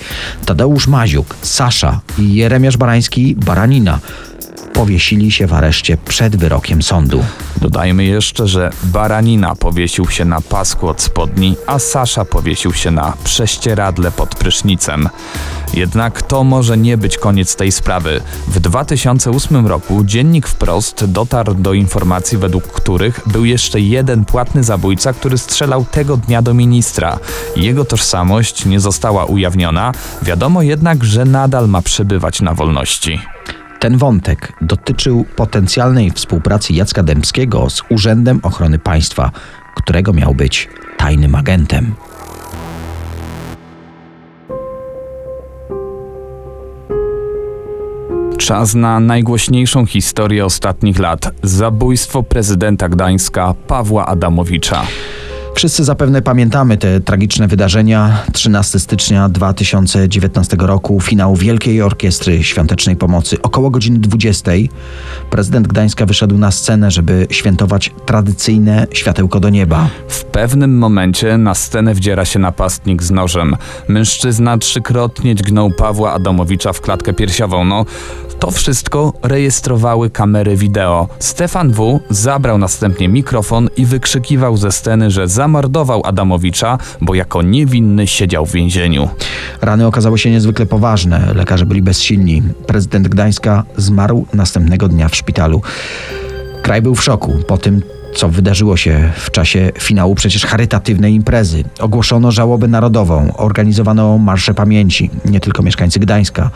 Tadeusz 0.47 0.87
Maziuk, 0.87 1.37
Sasza 1.43 2.01
i 2.19 2.35
Jeremiasz 2.35 2.77
Barański, 2.77 3.35
Baranina, 3.35 3.99
powiesili 4.73 5.31
się 5.31 5.47
w 5.47 5.53
areszcie 5.53 5.97
przed 5.97 6.37
wyrokiem 6.37 6.83
sądu. 6.83 7.25
Dodajmy 7.61 8.05
jeszcze, 8.05 8.49
że 8.49 8.71
Baranina 8.83 9.55
powiesił 9.57 10.11
się 10.11 10.25
na 10.25 10.41
pasku 10.41 10.89
od 10.89 11.03
spodni, 11.03 11.57
a 11.67 11.79
Sasza 11.79 12.25
powiesił 12.25 12.73
się 12.73 12.91
na 12.91 13.13
prześcieradle 13.25 14.11
pod 14.11 14.35
prysznicem. 14.35 15.09
Jednak 15.75 16.23
to 16.23 16.45
może 16.45 16.79
nie 16.79 16.97
być 16.97 17.19
koniec 17.19 17.57
tej 17.57 17.73
sprawy. 17.73 18.21
W 18.49 18.61
2008 18.61 19.67
roku 19.67 20.05
dziennik 20.05 20.49
wprost 20.49 21.05
dotarł 21.05 21.55
do 21.55 21.73
informacji, 21.73 22.39
według 22.39 22.65
których 22.65 23.21
był 23.27 23.45
jeszcze 23.45 23.81
jeden 23.81 24.25
płatny 24.25 24.65
zabójca, 24.65 25.13
który 25.13 25.39
strzelał 25.39 25.85
tego 25.85 26.17
dnia 26.17 26.43
do 26.43 26.55
ministra. 26.55 27.19
Jego 27.57 27.85
tożsamość 27.85 28.65
nie 28.65 28.81
została 28.81 29.25
ujawniona, 29.25 29.93
wiadomo 30.23 30.63
jednak, 30.63 31.05
że 31.05 31.25
nadal 31.25 31.69
ma 31.69 31.83
przebywać 31.83 32.41
na 32.41 32.55
wolności. 32.55 33.21
Ten 33.83 33.99
wątek 33.99 34.53
dotyczył 34.61 35.25
potencjalnej 35.37 36.11
współpracy 36.11 36.73
Jacka 36.73 37.03
Dębskiego 37.03 37.71
z 37.71 37.83
Urzędem 37.90 38.40
Ochrony 38.42 38.79
Państwa, 38.79 39.31
którego 39.75 40.12
miał 40.12 40.35
być 40.35 40.68
tajnym 40.97 41.35
agentem. 41.35 41.95
Czas 48.38 48.75
na 48.75 49.01
najgłośniejszą 49.01 49.87
historię 49.87 50.45
ostatnich 50.45 50.99
lat 50.99 51.31
zabójstwo 51.42 52.23
prezydenta 52.23 52.88
Gdańska 52.88 53.55
Pawła 53.66 54.07
Adamowicza. 54.07 54.83
Wszyscy 55.55 55.85
zapewne 55.85 56.23
pamiętamy 56.23 56.77
te 56.77 57.01
tragiczne 57.01 57.49
wydarzenia. 57.49 58.23
13 58.33 58.79
stycznia 58.79 59.29
2019 59.29 60.57
roku, 60.61 61.01
finał 61.01 61.37
Wielkiej 61.37 61.83
Orkiestry 61.83 62.45
Świątecznej 62.45 62.97
Pomocy. 62.97 63.43
Około 63.43 63.71
godziny 63.71 63.99
20 63.99 64.51
prezydent 65.31 65.67
Gdańska 65.67 66.07
wyszedł 66.07 66.38
na 66.38 66.51
scenę, 66.51 66.91
żeby 66.91 67.27
świętować 67.31 67.95
tradycyjne 68.07 68.87
światełko 68.93 69.41
do 69.41 69.51
nieba. 69.51 69.88
W 70.09 70.25
pewnym 70.25 70.79
momencie 70.79 71.38
na 71.38 71.55
scenę 71.55 71.95
wdziera 71.95 72.25
się 72.25 72.38
napastnik 72.38 73.03
z 73.03 73.11
nożem. 73.11 73.57
Mężczyzna 73.88 74.59
trzykrotnie 74.59 75.35
dźgnął 75.35 75.71
Pawła 75.71 76.12
Adamowicza 76.12 76.73
w 76.73 76.81
klatkę 76.81 77.12
piersiową. 77.12 77.65
No, 77.65 77.85
to 78.43 78.51
wszystko 78.51 79.13
rejestrowały 79.23 80.11
kamery 80.11 80.57
wideo. 80.57 81.09
Stefan 81.19 81.73
W. 81.73 82.01
zabrał 82.11 82.59
następnie 82.59 83.09
mikrofon 83.09 83.69
i 83.77 83.87
wykrzykiwał 83.87 84.57
ze 84.57 84.73
sceny, 84.73 85.11
że 85.11 85.29
zamordował 85.29 86.03
Adamowicza, 86.05 86.79
bo 87.01 87.15
jako 87.15 87.43
niewinny 87.43 88.07
siedział 88.07 88.47
w 88.47 88.53
więzieniu. 88.53 89.09
Rany 89.61 89.87
okazały 89.87 90.19
się 90.19 90.31
niezwykle 90.31 90.67
poważne. 90.67 91.35
Lekarze 91.35 91.67
byli 91.67 91.83
bezsilni. 91.83 92.43
Prezydent 92.67 93.09
Gdańska 93.09 93.65
zmarł 93.77 94.27
następnego 94.35 94.89
dnia 94.89 95.09
w 95.09 95.17
szpitalu. 95.17 95.63
Kraj 96.63 96.83
był 96.83 96.95
w 96.95 97.03
szoku 97.05 97.33
po 97.47 97.59
tym, 97.59 97.83
co 98.14 98.29
wydarzyło 98.29 98.77
się 98.77 99.12
w 99.16 99.31
czasie 99.31 99.72
finału 99.79 100.14
przecież 100.14 100.46
charytatywnej 100.46 101.14
imprezy. 101.14 101.64
Ogłoszono 101.81 102.33
żałobę 102.33 102.68
narodową, 102.68 103.37
organizowano 103.37 104.18
marsze 104.18 104.55
pamięci. 104.55 105.11
Nie 105.25 105.40
tylko 105.40 105.62
mieszkańcy 105.62 106.01
Gdańska 106.01 106.51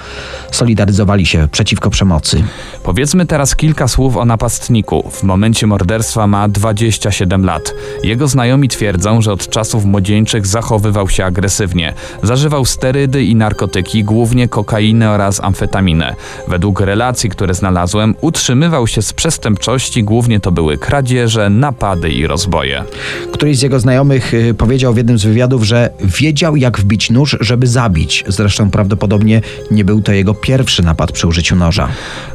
solidaryzowali 0.50 1.26
się 1.26 1.48
przeciwko 1.52 1.90
przemocy. 1.90 2.42
Powiedzmy 2.82 3.26
teraz 3.26 3.56
kilka 3.56 3.88
słów 3.88 4.16
o 4.16 4.24
napastniku. 4.24 5.10
W 5.10 5.22
momencie 5.22 5.66
morderstwa 5.66 6.26
ma 6.26 6.48
27 6.48 7.44
lat. 7.44 7.74
Jego 8.04 8.28
znajomi 8.28 8.68
twierdzą, 8.68 9.22
że 9.22 9.32
od 9.32 9.48
czasów 9.48 9.84
młodzieńczych 9.84 10.46
zachowywał 10.46 11.08
się 11.08 11.24
agresywnie. 11.24 11.94
Zażywał 12.22 12.64
sterydy 12.64 13.24
i 13.24 13.34
narkotyki, 13.34 14.04
głównie 14.04 14.48
kokainę 14.48 15.10
oraz 15.10 15.40
amfetaminę. 15.40 16.14
Według 16.48 16.80
relacji, 16.80 17.30
które 17.30 17.54
znalazłem, 17.54 18.14
utrzymywał 18.20 18.86
się 18.86 19.02
z 19.02 19.12
przestępczości, 19.12 20.04
głównie 20.04 20.40
to 20.40 20.52
były 20.52 20.78
kradzieże, 20.78 21.45
liczne 21.46 21.50
napady 21.50 22.10
i 22.10 22.26
rozboje. 22.26 22.84
Któryś 23.32 23.58
z 23.58 23.62
jego 23.62 23.80
znajomych 23.80 24.34
y, 24.34 24.54
powiedział 24.54 24.94
w 24.94 24.96
jednym 24.96 25.18
z 25.18 25.24
wywiadów, 25.24 25.64
że 25.64 25.90
wiedział 26.00 26.56
jak 26.56 26.78
wbić 26.78 27.10
nóż, 27.10 27.36
żeby 27.40 27.66
zabić. 27.66 28.24
Zresztą 28.28 28.70
prawdopodobnie 28.70 29.42
nie 29.70 29.84
był 29.84 30.02
to 30.02 30.12
jego 30.12 30.34
pierwszy 30.34 30.82
napad 30.82 31.12
przy 31.12 31.26
użyciu 31.26 31.56
noża. 31.56 31.88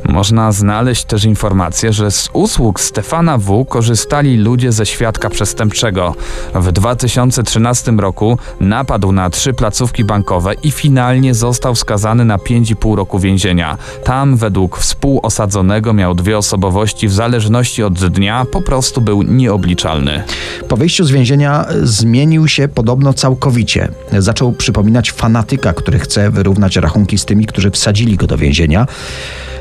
Można 0.10 0.52
znaleźć 0.52 1.04
też 1.04 1.26
informację, 1.26 1.94
że 1.94 2.12
z 2.12 2.30
usług 2.34 2.80
Stefana 2.80 3.38
W. 3.38 3.66
korzystali 3.66 4.38
ludzie 4.38 4.72
ze 4.72 4.86
świadka 4.86 5.30
przestępczego. 5.30 6.16
W 6.56 6.72
2013 6.72 7.92
roku 7.92 8.38
napadł 8.60 9.12
na 9.12 9.30
trzy 9.30 9.54
placówki 9.54 10.04
bankowe 10.04 10.54
i 10.64 10.72
finalnie 10.72 11.34
został 11.34 11.76
skazany 11.76 12.26
na 12.26 12.38
5,5 12.38 12.96
roku 12.96 13.20
więzienia. 13.20 13.78
Tam 14.04 14.38
według 14.38 14.78
współosadzonego 14.78 15.94
miał 15.94 16.16
dwie 16.16 16.38
osobowości 16.38 17.08
w 17.08 17.14
zależności 17.14 17.84
od 17.84 17.94
dnia, 17.94 18.46
po 18.52 18.62
prostu 18.62 19.01
był 19.02 19.24
nieobliczalny. 19.24 20.24
Po 20.68 20.78
wyjściu 20.78 21.04
z 21.04 21.12
więzienia 21.12 21.66
y, 21.72 21.88
zmienił 21.88 22.48
się 22.48 22.68
podobno 22.68 23.14
całkowicie. 23.14 23.88
Zaczął 24.20 24.52
przypominać 24.52 25.12
fanatyka, 25.12 25.74
który 25.74 26.00
chce 26.00 26.32
wyrównać 26.32 26.76
rachunki 26.76 27.18
z 27.18 27.26
tymi, 27.26 27.46
którzy 27.46 27.72
wsadzili 27.72 28.18
go 28.18 28.28
do 28.28 28.38
więzienia. 28.38 28.88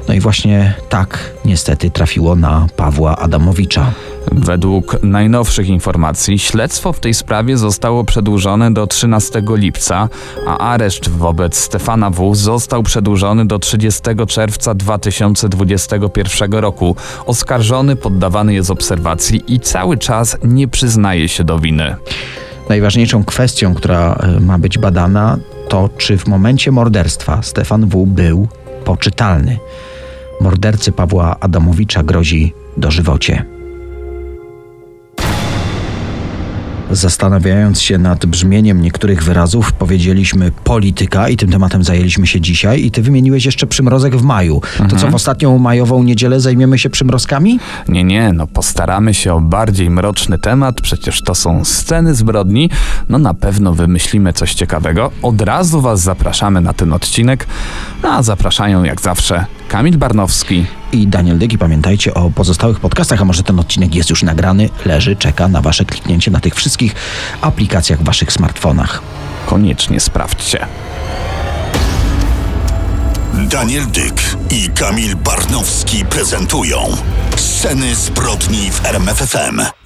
No 0.09 0.15
i 0.15 0.21
właśnie 0.21 0.75
tak 0.89 1.31
niestety 1.45 1.91
trafiło 1.91 2.37
na 2.37 2.67
Pawła 2.77 3.17
Adamowicza. 3.17 3.93
Według 4.33 5.03
najnowszych 5.03 5.69
informacji 5.69 6.39
śledztwo 6.39 6.93
w 6.93 7.01
tej 7.01 7.15
sprawie 7.15 7.59
zostało 7.59 8.05
przedłużone 8.05 8.73
do 8.73 8.87
13 8.87 9.43
lipca, 9.49 10.09
a 10.47 10.59
areszt 10.59 11.09
wobec 11.09 11.57
Stefana 11.57 12.11
W. 12.11 12.35
został 12.35 12.83
przedłużony 12.83 13.47
do 13.47 13.59
30 13.59 14.03
czerwca 14.29 14.75
2021 14.75 16.53
roku. 16.53 16.97
Oskarżony 17.27 17.97
poddawany 17.97 18.55
jest 18.55 18.71
obserwacji 18.71 19.30
i 19.37 19.61
cały 19.61 19.99
czas 19.99 20.37
nie 20.45 20.69
przyznaje 20.69 21.29
się 21.29 21.45
do 21.45 21.59
winy. 21.59 21.97
Najważniejszą 22.69 23.25
kwestią, 23.25 23.75
która 23.75 24.19
y, 24.37 24.41
ma 24.41 24.59
być 24.59 24.79
badana, 24.79 25.39
to 25.69 25.91
czy 25.99 26.19
w 26.19 26.27
momencie 26.27 26.71
morderstwa 26.71 27.43
Stefan 27.43 27.87
W. 27.87 28.07
był 28.07 28.49
poczytalny. 28.85 29.59
Mordercy 30.41 30.93
Pawła 30.93 31.37
Adamowicza 31.41 32.03
grozi 32.03 32.55
dożywocie. 32.77 33.60
Zastanawiając 36.91 37.81
się 37.81 37.99
nad 37.99 38.27
brzmieniem 38.27 38.83
niektórych 38.83 39.23
wyrazów, 39.23 39.73
powiedzieliśmy 39.73 40.51
polityka 40.65 41.29
i 41.29 41.37
tym 41.37 41.51
tematem 41.51 41.85
zajęliśmy 41.85 42.27
się 42.27 42.41
dzisiaj. 42.41 42.85
I 42.85 42.91
ty 42.91 43.03
wymieniłeś 43.03 43.45
jeszcze 43.45 43.67
przymrozek 43.67 44.17
w 44.17 44.23
maju. 44.23 44.61
To 44.91 44.97
co 44.97 45.09
w 45.09 45.15
ostatnią 45.15 45.59
majową 45.59 46.03
niedzielę 46.03 46.41
zajmiemy 46.41 46.79
się 46.79 46.91
przymrozkami? 46.91 47.59
Nie, 47.89 48.05
nie, 48.05 48.33
no 48.33 48.47
postaramy 48.47 49.15
się 49.15 49.35
o 49.35 49.41
bardziej 49.41 49.91
mroczny 49.91 50.39
temat, 50.39 50.81
przecież 50.81 51.23
to 51.23 51.35
są 51.35 51.65
sceny 51.65 52.15
zbrodni. 52.15 52.71
No 53.09 53.19
na 53.19 53.35
pewno 53.35 53.75
wymyślimy 53.75 54.33
coś 54.33 54.55
ciekawego. 54.55 55.11
Od 55.23 55.41
razu 55.41 55.81
Was 55.81 56.01
zapraszamy 56.01 56.61
na 56.61 56.73
ten 56.73 56.93
odcinek. 56.93 57.47
No, 58.03 58.09
a 58.09 58.23
zapraszają 58.23 58.85
jak 58.85 59.01
zawsze 59.01 59.45
Kamil 59.71 59.99
Barnowski. 59.99 60.67
I 60.93 61.07
Daniel 61.07 61.39
Dygi, 61.39 61.59
pamiętajcie 61.59 62.15
o 62.15 62.31
pozostałych 62.31 62.81
podcastach, 62.81 63.23
a 63.23 63.25
może 63.25 63.43
ten 63.43 63.61
odcinek 63.61 63.95
jest 63.95 64.11
już 64.11 64.23
nagrany, 64.23 64.69
leży, 64.85 65.17
czeka 65.17 65.49
na 65.49 65.61
wasze 65.61 65.85
kliknięcie 65.85 66.31
na 66.31 66.41
tych 66.41 66.55
wszystkich 66.55 66.95
aplikacjach 67.41 68.01
w 68.01 68.05
waszych 68.05 68.33
smartfonach. 68.33 69.03
Koniecznie 69.47 70.01
sprawdźcie. 70.01 70.67
Daniel 73.35 73.87
Dyk 73.87 74.23
i 74.51 74.69
Kamil 74.69 75.17
Barnowski 75.17 76.05
prezentują 76.05 76.79
Sceny 77.37 77.95
zbrodni 77.95 78.71
w 78.71 78.87
RMFFM. 78.87 79.80